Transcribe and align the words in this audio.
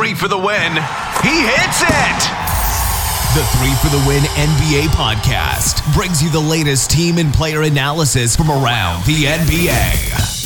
three 0.00 0.14
for 0.14 0.28
the 0.28 0.38
win. 0.38 0.72
He 1.22 1.42
hits 1.42 1.82
it. 1.82 2.20
The 3.34 3.44
Three 3.58 3.74
for 3.82 3.94
the 3.94 4.02
Win 4.08 4.22
NBA 4.22 4.88
podcast 4.94 5.92
brings 5.92 6.22
you 6.22 6.30
the 6.30 6.40
latest 6.40 6.90
team 6.90 7.18
and 7.18 7.34
player 7.34 7.60
analysis 7.60 8.34
from 8.34 8.50
around 8.50 9.04
the 9.04 9.24
NBA. 9.24 10.39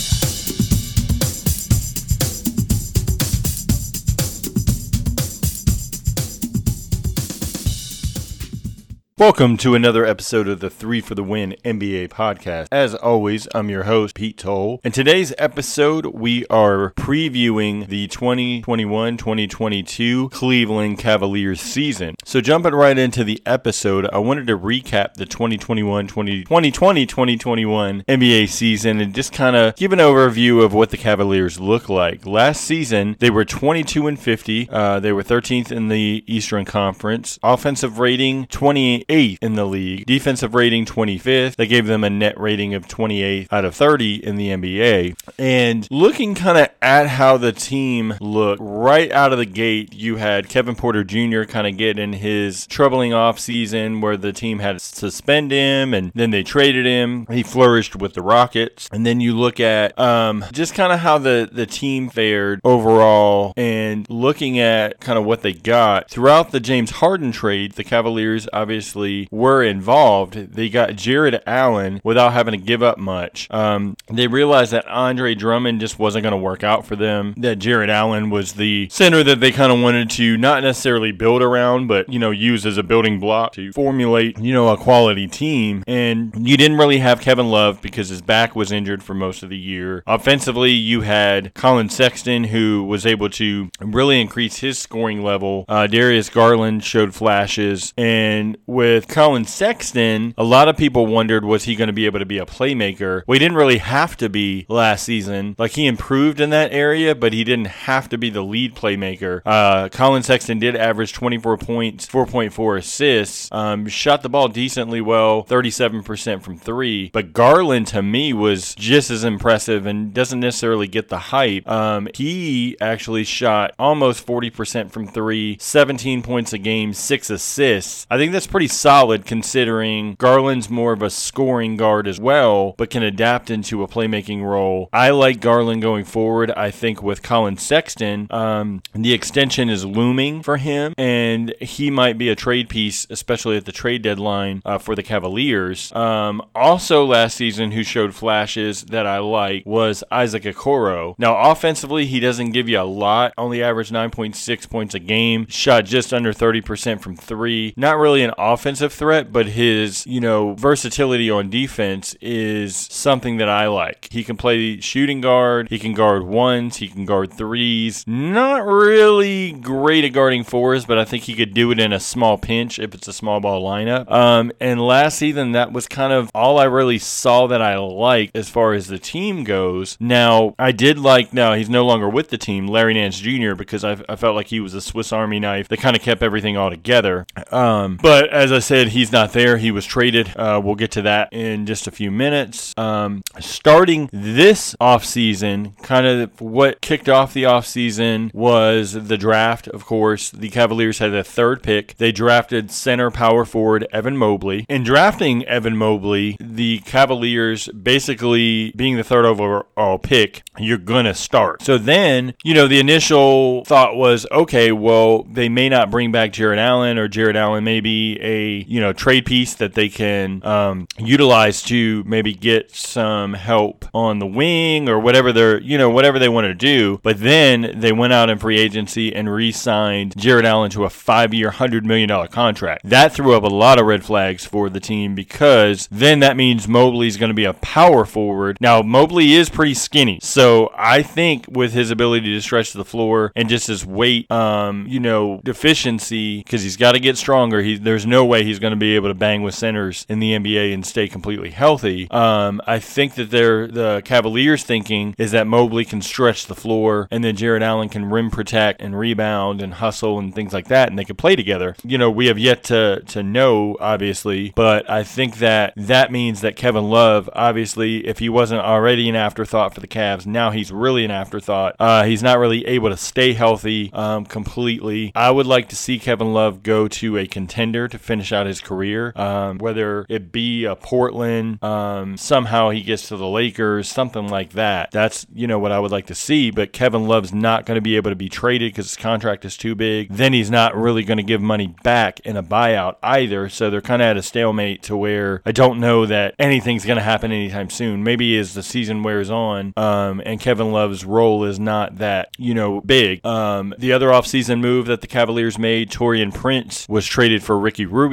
Welcome 9.17 9.59
to 9.59 9.77
another 9.77 10.05
episode 10.05 10.49
of 10.49 10.59
the 10.59 10.69
Three 10.69 11.01
for 11.01 11.15
the 11.15 11.23
Win 11.23 11.55
NBA 11.65 12.09
podcast. 12.09 12.67
As 12.73 12.97
always, 12.97 13.47
I'm 13.55 13.71
your 13.71 13.85
host, 13.85 14.17
Pete 14.17 14.37
Toll. 14.37 14.81
In 14.83 14.91
today's 14.91 15.33
episode, 15.39 16.07
we 16.07 16.45
are 16.47 16.93
previewing 16.97 17.87
the 17.87 18.09
2021 18.09 19.17
2022 19.17 20.31
Cleveland 20.31 20.99
Cavaliers 20.99 21.61
season. 21.61 22.17
So, 22.25 22.41
jumping 22.41 22.75
right 22.75 22.99
into 22.99 23.23
the 23.23 23.41
episode, 23.47 24.09
I 24.13 24.19
wanted 24.19 24.49
to 24.49 24.59
recap 24.59 25.15
the 25.15 25.27
2021 25.27 26.09
2020 26.09 26.73
2021 27.07 28.03
NBA 28.09 28.49
season 28.49 29.01
and 29.01 29.15
just 29.15 29.33
kind 29.33 29.55
of 29.55 29.77
give 29.77 29.93
an 29.93 30.01
overview 30.01 30.65
of 30.65 30.75
what 30.75 30.91
the 30.91 30.97
Cavaliers 30.97 31.61
look 31.61 31.89
like. 31.89 32.27
Last 32.27 32.63
season, 32.63 33.15
they 33.21 33.31
were 33.31 33.45
22 33.45 34.09
and 34.09 34.19
50, 34.19 34.69
uh, 34.71 34.99
they 34.99 35.13
were 35.13 35.23
13th 35.23 35.71
in 35.71 35.87
the 35.87 36.25
Eastern 36.27 36.65
Conference, 36.65 37.39
offensive 37.45 38.01
rating 38.01 38.47
28 38.49 39.04
28th 39.09 39.39
in 39.41 39.55
the 39.55 39.65
league. 39.65 40.07
Defensive 40.07 40.55
rating 40.55 40.85
25th. 40.85 41.57
They 41.57 41.67
gave 41.67 41.87
them 41.87 42.05
a 42.05 42.11
net 42.11 42.39
rating 42.39 42.75
of 42.75 42.89
28 42.89 43.49
out 43.53 43.65
of 43.65 43.75
30 43.75 44.25
in 44.25 44.37
the 44.37 44.49
NBA. 44.49 45.17
And 45.39 45.87
looking 45.91 46.35
kind 46.35 46.59
of 46.59 46.69
at 46.83 47.09
how 47.09 47.37
the 47.37 47.53
team 47.53 48.15
looked 48.21 48.61
right 48.63 49.11
out 49.11 49.33
of 49.33 49.39
the 49.39 49.47
gate, 49.47 49.95
you 49.95 50.17
had 50.17 50.49
Kevin 50.49 50.77
Porter 50.77 51.05
Jr. 51.05 51.45
kind 51.45 51.67
of 51.67 51.77
get 51.77 51.99
in 51.99 52.15
his 52.15 52.67
troubling 52.67 53.13
off 53.13 53.39
season 53.39 54.01
where 54.01 54.17
the 54.17 54.33
team 54.33 54.59
had 54.59 54.79
to 54.79 54.81
suspend 54.81 55.51
him 55.51 55.95
and 55.95 56.13
then 56.15 56.31
they 56.31 56.43
traded 56.43 56.87
him. 56.87 57.27
He 57.27 57.43
flourished 57.43 57.97
with 57.97 58.15
the 58.15 58.23
Rockets. 58.23 58.89
And 58.93 59.05
then 59.05 59.21
you 59.21 59.35
look 59.35 59.61
at 59.61 59.99
um, 59.99 60.45
just 60.53 60.75
kind 60.75 60.93
of 60.93 61.01
how 61.01 61.19
the, 61.19 61.49
the 61.51 61.67
team 61.67 62.09
fared 62.09 62.61
overall 62.65 63.53
and 63.57 64.09
looking 64.09 64.59
at 64.59 65.01
kind 65.01 65.19
of 65.19 65.25
what 65.25 65.43
they 65.43 65.53
got 65.53 66.11
throughout 66.11 66.51
the 66.51 66.61
James 66.61 66.91
Harden 66.91 67.33
trade, 67.33 67.73
the 67.73 67.85
Cavaliers 67.85 68.49
obviously 68.53 68.94
obviously 68.95 69.29
were 69.31 69.63
involved. 69.63 70.35
They 70.35 70.69
got 70.69 70.97
Jarrett 70.97 71.43
Allen 71.47 72.01
without 72.05 72.33
having 72.33 72.53
to 72.53 72.59
give 72.59 72.83
up 72.83 72.99
much. 72.99 73.49
Um, 73.51 73.97
they 74.09 74.27
realized 74.27 74.73
that 74.73 74.87
Andre 74.87 75.35
Drummond 75.35 75.81
just 75.81 75.99
wasn't 75.99 76.23
going 76.23 76.33
to 76.33 76.39
work 76.39 76.63
out 76.63 76.87
for 76.87 76.97
them. 76.97 77.35
That 77.37 77.59
Jarrett 77.59 77.91
Allen 77.91 78.31
was 78.31 78.55
the 78.55 78.89
center 78.91 79.25
that 79.25 79.41
they 79.41 79.53
kind 79.53 79.73
of 79.73 79.81
wanted 79.81 80.11
to 80.11 80.37
not 80.37 80.63
necessarily 80.63 81.13
build 81.13 81.43
around, 81.43 81.89
but 81.89 82.09
you 82.09 82.19
know 82.19 82.31
use 82.31 82.65
as 82.67 82.79
a 82.79 82.83
building 82.83 83.19
block 83.19 83.53
to 83.55 83.73
formulate 83.73 84.39
you 84.39 84.53
know 84.53 84.69
a 84.69 84.77
quality 84.77 85.27
team. 85.27 85.83
And 85.87 86.33
you 86.47 86.57
didn't 86.57 86.79
really 86.79 86.99
have 86.99 87.21
Kevin 87.21 87.51
Love 87.51 87.83
because 87.83 88.09
his 88.09 88.23
back 88.23 88.55
was 88.55 88.71
injured 88.71 89.03
for 89.03 89.15
most 89.15 89.43
of 89.43 89.51
the 89.51 89.59
year. 89.59 90.03
Offensively, 90.07 90.71
you 90.71 91.03
had 91.03 91.53
Collin 91.55 91.89
Sexton 91.89 92.45
who 92.45 92.85
was 92.85 93.07
able 93.07 93.29
to 93.31 93.71
really 93.81 94.21
increase 94.21 94.59
his 94.59 94.79
scoring 94.79 95.23
level. 95.23 95.65
Uh, 95.69 95.87
Darius 95.87 96.29
Garland 96.29 96.85
showed 96.85 97.15
flashes, 97.15 97.93
and 97.97 98.57
with 98.67 98.84
with 98.85 99.09
Collin 99.09 99.47
Sexton, 99.47 100.35
a 100.37 100.45
lot 100.45 100.69
of 100.69 100.77
people 100.77 101.07
wondered 101.07 101.43
was 101.43 101.65
he 101.65 101.75
going 101.75 101.87
to 101.87 101.95
be 101.95 102.05
able 102.05 102.19
to 102.19 102.27
be 102.27 102.37
a 102.37 102.45
playmaker. 102.45 103.23
Well, 103.27 103.35
he 103.35 103.39
didn't 103.39 103.57
really 103.57 103.79
have 103.79 104.15
to 104.19 104.29
be 104.29 104.67
last 104.69 105.05
season. 105.05 105.57
Like 105.59 105.71
he 105.71 105.87
improved 105.87 106.39
in 106.39 106.51
that 106.51 106.71
area, 106.71 107.15
but 107.15 107.33
he 107.33 107.45
didn't 107.45 107.69
have 107.69 108.11
to 108.11 108.19
be 108.19 108.29
the 108.29 108.43
lead 108.43 108.75
playmaker. 108.75 109.41
Uh, 109.47 109.89
Collin 109.89 110.23
Sexton 110.23 110.59
did 110.59 110.77
average 110.77 111.15
24 111.15 111.57
points, 111.57 112.07
4.4 112.07 112.79
assists, 112.79 113.49
um, 113.53 113.87
shot 113.87 114.23
the 114.23 114.29
ball 114.29 114.49
decently 114.49 115.01
well, 115.01 115.45
37% 115.45 116.43
from 116.43 116.59
three. 116.59 117.09
But 117.11 117.33
Garland 117.33 117.87
to 117.89 118.03
me 118.03 118.35
was 118.35 118.75
just 118.75 119.11
as 119.11 119.25
impressive 119.25 119.87
and 119.87 120.13
doesn't 120.13 120.41
necessarily 120.41 120.89
get 120.89 121.09
the 121.09 121.19
hype. 121.19 121.67
Um, 121.67 122.07
he 122.15 122.77
actually 122.83 123.25
shot 123.25 123.73
almost 123.79 124.27
40% 124.27 124.91
from 124.91 125.07
three, 125.07 125.57
17 125.59 126.23
points 126.23 126.53
a 126.53 126.59
game, 126.59 126.93
six 126.93 127.31
assists. 127.31 128.07
I 128.11 128.19
think 128.19 128.33
that's 128.33 128.47
pretty 128.47 128.74
solid 128.75 129.25
considering 129.25 130.15
Garland's 130.19 130.69
more 130.69 130.93
of 130.93 131.03
a 131.03 131.11
scoring 131.11 131.77
guard 131.77 132.07
as 132.07 132.21
well, 132.21 132.75
but 132.77 132.91
can 132.91 133.03
adapt 133.03 133.51
into 133.51 133.83
a 133.83 133.89
playmaking 133.89 134.43
role. 134.43 134.89
I 134.93 135.11
like 135.11 135.41
Garland 135.41 135.83
going 135.83 136.05
forward. 136.05 136.51
I 136.51 136.71
think 136.71 137.03
with 137.03 137.23
Collin 137.23 137.57
Sexton, 137.57 138.27
um, 138.31 138.83
the 138.93 139.13
extension 139.13 139.69
is 139.71 139.85
looming 139.85 140.43
for 140.43 140.57
him, 140.57 140.95
and 140.99 141.55
he 141.61 141.91
might 141.91 142.19
be 142.19 142.29
a 142.29 142.35
trade 142.35 142.69
piece, 142.69 143.07
especially 143.11 143.57
at 143.57 143.65
the 143.65 143.73
trade 143.73 144.03
deadline 144.03 144.61
uh, 144.65 144.79
for 144.79 144.95
the 144.95 145.03
Cavaliers. 145.03 145.93
Um, 145.95 146.43
also, 146.55 147.05
last 147.05 147.37
season, 147.37 147.71
who 147.71 147.83
showed 147.83 148.15
flashes 148.15 148.83
that 148.85 149.07
I 149.07 149.19
like 149.19 149.65
was 149.65 150.05
Isaac 150.11 150.43
Okoro. 150.43 151.15
Now, 151.19 151.51
offensively, 151.51 152.07
he 152.07 152.21
doesn't 152.21 152.51
give 152.51 152.69
you 152.69 152.81
a 152.81 152.83
lot, 152.83 153.33
only 153.39 153.63
averaged 153.63 153.93
9.6 153.93 154.69
points 154.69 154.95
a 154.95 154.99
game, 154.99 155.47
shot 155.49 155.85
just 155.85 156.13
under 156.13 156.33
30% 156.33 157.01
from 157.01 157.17
three. 157.17 157.73
Not 157.77 157.99
really 157.99 158.23
an 158.23 158.33
offensive 158.37 158.64
offensive 158.65 158.95
threat, 158.95 159.31
but 159.31 159.49
his, 159.49 160.07
you 160.07 160.19
know, 160.19 160.55
versatility 160.55 161.31
on 161.31 161.51
defense 161.51 162.17
is 162.23 162.75
something 162.75 163.37
that 163.37 163.47
I 163.47 163.67
like. 163.67 164.09
He 164.11 164.25
can 164.25 164.39
play 164.39 164.81
shooting 164.81 165.21
guard, 165.21 165.69
he 165.69 165.79
can 165.79 165.93
guard 165.93 166.23
ones, 166.23 166.79
he 166.79 166.89
can 166.89 167.05
guard 167.05 167.31
threes. 167.31 168.05
Not 168.07 168.65
really 168.65 169.53
great 169.53 170.07
at 170.07 170.15
guarding 170.15 170.45
fours, 170.45 170.87
but 170.87 170.97
I 170.97 171.05
think 171.05 171.25
he 171.25 171.35
could 171.35 171.53
do 171.53 171.73
it 171.73 171.79
in 171.79 171.93
a 171.93 172.01
small 172.01 172.39
pinch 172.39 172.79
if 172.79 172.95
it's 172.95 173.07
a 173.07 173.13
small 173.13 173.39
ball 173.39 173.63
lineup. 173.63 174.11
Um, 174.11 174.51
and 174.61 174.81
last 174.81 175.19
season, 175.19 175.53
that 175.53 175.71
was 175.71 175.87
kind 175.87 176.15
of 176.15 176.31
all 176.35 176.59
I 176.59 176.65
really 176.65 176.99
saw 176.99 177.47
that 177.49 177.61
I 177.61 177.77
liked 177.77 178.35
as 178.35 178.49
far 178.49 178.73
as 178.73 178.87
the 178.87 178.99
team 178.99 179.45
goes. 179.45 179.99
Now, 180.01 180.55
I 180.59 180.73
did 180.73 180.99
like, 180.99 181.35
now 181.35 181.53
he's 181.53 181.69
no 181.69 181.85
longer 181.85 182.09
with 182.09 182.31
the 182.31 182.39
team, 182.39 182.67
Larry 182.67 182.95
Nance 182.95 183.19
Jr., 183.19 183.57
because 183.57 183.85
I, 183.85 183.99
I 184.09 184.17
felt 184.17 184.35
like 184.35 184.47
he 184.47 184.61
was 184.61 184.73
a 184.73 184.81
Swiss 184.81 185.13
Army 185.13 185.39
knife 185.39 185.69
that 185.69 185.81
kind 185.81 185.95
of 185.95 186.01
kept 186.01 186.23
everything 186.23 186.57
all 186.57 186.71
together. 186.71 187.27
Um, 187.53 187.99
but 188.01 188.31
as 188.31 188.54
I 188.55 188.61
said, 188.61 188.89
he's 188.89 189.13
not 189.13 189.33
there. 189.33 189.57
He 189.57 189.71
was 189.71 189.85
traded. 189.85 190.35
Uh, 190.37 190.61
we'll 190.63 190.75
get 190.75 190.93
to 190.93 191.03
that 191.03 191.33
in 191.33 191.67
just 191.67 191.87
a 191.87 191.91
few 191.91 192.11
minutes. 192.11 192.75
Um, 192.77 193.23
starting 193.41 194.09
this 194.13 194.75
offseason, 194.81 195.77
kind 195.83 196.07
of 196.07 196.41
what 196.41 196.81
kicked 196.81 197.09
off 197.09 197.35
the 197.35 197.45
offseason 197.45 198.33
was 198.35 198.93
the 198.93 199.19
draft, 199.19 199.69
of 199.69 199.85
course. 199.85 200.31
The 200.31 200.51
Cavaliers 200.51 200.99
had 200.99 201.15
a 201.15 201.25
third 201.25 201.63
pick. 201.63 201.97
They 201.97 202.13
drafted 202.13 202.71
center 202.71 203.11
power 203.11 203.45
forward 203.45 203.87
Evan 203.93 204.17
Mobley. 204.17 204.67
In 204.69 204.83
drafting 204.85 205.45
Evan 205.47 205.77
Mobley, 205.77 206.37
the 206.41 206.79
Cavaliers 206.81 207.69
basically 207.69 208.73
being 208.77 208.97
the 208.97 209.05
third 209.05 209.25
overall 209.25 209.99
pick, 209.99 210.43
you're 210.59 210.79
going 210.79 211.05
to 211.05 211.15
start. 211.15 211.63
So 211.63 211.79
then, 211.79 212.35
you 212.45 212.55
know, 212.55 212.69
the 212.69 212.81
initial 212.81 213.65
thought 213.65 213.97
was 213.97 214.27
okay, 214.31 214.73
well, 214.73 215.25
they 215.25 215.49
may 215.49 215.69
not 215.69 215.91
bring 215.91 216.13
back 216.13 216.33
Jarrett 216.33 216.59
Allen 216.59 216.99
or 216.99 217.09
Jarrett 217.09 217.37
Allen 217.37 217.65
may 217.65 217.81
be 217.81 218.19
a 218.21 218.44
you 218.53 218.81
know 218.81 218.93
trade 218.93 219.27
piece 219.27 219.55
that 219.55 219.75
they 219.75 219.89
can 219.89 220.45
um, 220.45 220.87
utilize 220.99 221.63
to 221.63 222.03
maybe 222.05 222.35
get 222.35 222.71
some 222.71 223.35
help 223.35 223.85
on 223.95 224.19
the 224.19 224.27
wing 224.27 224.89
or 224.89 224.99
whatever 224.99 225.33
they're 225.33 225.61
you 225.61 225.79
know 225.79 225.91
whatever 225.91 226.19
they 226.19 226.29
want 226.29 226.45
to 226.47 226.55
do. 226.55 227.01
But 227.03 227.21
then 227.21 227.73
they 227.77 227.93
went 227.93 228.13
out 228.13 228.31
in 228.31 228.39
free 228.39 228.59
agency 228.59 229.15
and 229.15 229.33
re-signed 229.33 230.17
Jarrett 230.17 230.45
Allen 230.45 230.71
to 230.73 230.85
a 230.85 230.91
five-year, 230.91 231.51
hundred 231.51 231.85
million 231.87 232.09
dollar 232.09 232.29
contract. 232.29 232.89
That 232.89 233.13
threw 233.13 233.35
up 233.35 233.43
a 233.45 233.49
lot 233.49 233.79
of 233.79 233.87
red 233.87 234.05
flags 234.05 234.45
for 234.45 234.69
the 234.69 234.81
team 234.81 235.15
because 235.15 235.89
then 235.91 236.21
that 236.21 236.37
means 236.37 236.69
Mobley's 236.69 237.17
going 237.17 237.31
to 237.31 237.35
be 237.35 237.45
a 237.45 237.55
power 237.55 238.05
forward. 238.05 238.59
Now 238.61 238.83
Mobley 238.83 239.33
is 239.35 239.49
pretty 239.49 239.75
skinny, 239.75 240.19
so 240.23 240.73
I 240.77 241.03
think 241.03 241.47
with 241.49 241.73
his 241.73 241.91
ability 241.91 242.33
to 242.35 242.41
stretch 242.41 242.73
the 242.73 242.85
floor 242.85 243.33
and 243.35 243.49
just 243.49 243.67
his 243.67 243.85
weight, 243.87 244.31
um, 244.31 244.87
you 244.89 245.01
know, 245.01 245.41
deficiency 245.45 246.39
because 246.39 246.63
he's 246.63 246.77
got 246.77 246.93
to 246.93 247.01
get 247.01 247.17
stronger. 247.17 247.63
He, 247.63 247.77
there's 247.77 248.07
no 248.07 248.25
way 248.25 248.34
way 248.35 248.45
he's 248.45 248.59
going 248.59 248.73
to 248.73 248.77
be 248.77 248.97
able 248.97 249.09
to 249.09 249.15
bang 249.15 249.43
with 249.43 249.55
centers 249.55 250.05
in 250.09 250.19
the 250.19 250.33
NBA 250.33 250.75
and 250.75 250.85
stay 250.85 251.07
completely 251.07 251.51
healthy. 251.51 252.11
Um, 252.11 252.61
I 252.67 252.81
think 252.81 253.15
that 253.15 253.31
they're 253.31 253.69
the 253.69 254.03
Cavaliers' 254.05 254.65
thinking 254.65 255.15
is 255.19 255.31
that 255.31 255.47
Mobley 255.47 255.85
can 255.85 256.03
stretch 256.03 256.47
the 256.47 256.55
floor 256.55 257.07
and 257.13 257.23
then 257.23 257.37
Jarrett 257.37 257.63
Allen 257.63 257.89
can 257.89 258.11
rim 258.11 258.31
protect 258.31 258.83
and 258.83 258.99
rebound 258.99 259.63
and 259.63 259.75
hustle 259.75 260.19
and 260.19 260.35
things 260.35 260.53
like 260.53 260.67
that, 260.69 260.89
and 260.89 260.99
they 260.99 261.05
can 261.05 261.15
play 261.15 261.37
together. 261.37 261.77
You 261.85 261.97
know, 261.97 262.11
we 262.11 262.27
have 262.27 262.39
yet 262.39 262.65
to 262.65 263.03
to 263.07 263.23
know, 263.23 263.77
obviously, 263.79 264.53
but 264.57 264.89
I 264.91 265.05
think 265.05 265.39
that 265.39 265.75
that 265.77 266.11
means 266.11 266.41
that 266.41 266.57
Kevin 266.57 266.91
Love, 266.91 267.31
obviously, 267.35 268.07
if 268.07 268.19
he 268.19 268.29
wasn't 268.29 268.63
already 268.63 269.09
an 269.09 269.15
afterthought 269.15 269.75
for 269.75 269.81
the 269.81 269.87
Cavs, 269.87 270.27
now 270.27 270.51
he's 270.51 270.73
really 270.73 271.05
an 271.05 271.11
afterthought. 271.13 271.77
Uh, 271.79 272.05
he's 272.05 272.23
not 272.23 272.39
really 272.39 272.67
able 272.67 272.91
to 272.91 272.97
stay 272.97 273.33
healthy 273.33 273.91
um, 273.93 274.25
completely. 274.25 275.13
I 275.15 275.31
would 275.31 275.47
like 275.47 275.69
to 275.69 275.77
see 275.77 276.01
Kevin 276.01 276.33
Love 276.33 276.63
go 276.63 276.89
to 276.89 277.19
a 277.19 277.27
contender 277.27 277.87
to 277.89 277.99
finish 277.99 278.14
finish 278.15 278.33
out 278.33 278.47
his 278.47 278.61
career. 278.61 279.13
Um, 279.17 279.59
whether 279.59 280.07
it 280.09 280.31
be 280.31 280.67
a 280.67 280.77
Portland, 280.77 281.63
um, 281.65 282.17
somehow 282.17 282.71
he 282.71 282.81
gets 282.81 283.09
to 283.09 283.17
the 283.17 283.27
Lakers, 283.27 283.89
something 283.89 284.29
like 284.29 284.53
that. 284.53 284.93
That's 284.93 285.27
you 285.35 285.49
know 285.49 285.59
what 285.59 285.73
I 285.73 285.81
would 285.81 285.91
like 285.91 286.07
to 286.07 286.15
see. 286.15 286.53
But 286.53 286.73
Kevin 286.73 287.09
Love's 287.09 287.35
not 287.35 287.67
going 287.67 287.75
to 287.75 287.81
be 287.81 287.97
able 287.97 288.13
to 288.13 288.17
be 288.17 288.29
traded 288.29 288.71
because 288.71 288.91
his 288.91 288.97
contract 288.97 289.45
is 289.45 289.57
too 289.57 289.75
big. 289.75 290.11
Then 290.11 290.33
he's 290.33 290.49
not 290.49 290.77
really 290.77 291.03
going 291.03 291.17
to 291.17 291.25
give 291.25 291.43
money 291.43 291.75
back 291.83 292.21
in 292.21 292.37
a 292.37 292.43
buyout 292.43 292.97
either. 293.03 293.49
So 293.49 293.69
they're 293.69 293.81
kind 293.81 294.01
of 294.01 294.07
at 294.07 294.17
a 294.17 294.23
stalemate 294.23 294.85
to 294.85 294.97
where 294.97 295.43
I 295.45 295.51
don't 295.51 295.81
know 295.81 296.07
that 296.07 296.37
anything's 296.39 296.85
going 296.85 296.99
to 296.99 297.03
happen 297.03 297.33
anytime 297.33 297.69
soon. 297.69 298.05
Maybe 298.05 298.39
as 298.39 298.55
the 298.55 298.63
season 298.63 299.03
wears 299.03 299.29
on, 299.29 299.73
um, 299.77 300.23
and 300.25 300.39
Kevin 300.39 300.71
Love's 300.71 301.05
role 301.05 301.43
is 301.43 301.59
not 301.59 301.97
that 301.97 302.29
you 302.39 302.55
know 302.55 302.81
big. 302.81 303.27
Um, 303.27 303.75
the 303.77 303.93
other 303.93 304.11
offseason 304.11 304.61
move 304.61 304.87
that 304.87 305.01
the 305.01 305.09
Cavaliers 305.09 305.59
made, 305.59 305.91
Taurean 305.91 306.33
Prince 306.33 306.87
was 306.89 307.07
traded 307.07 307.43
for 307.43 307.59
Ricky 307.59 307.87
Rubio. 307.87 308.04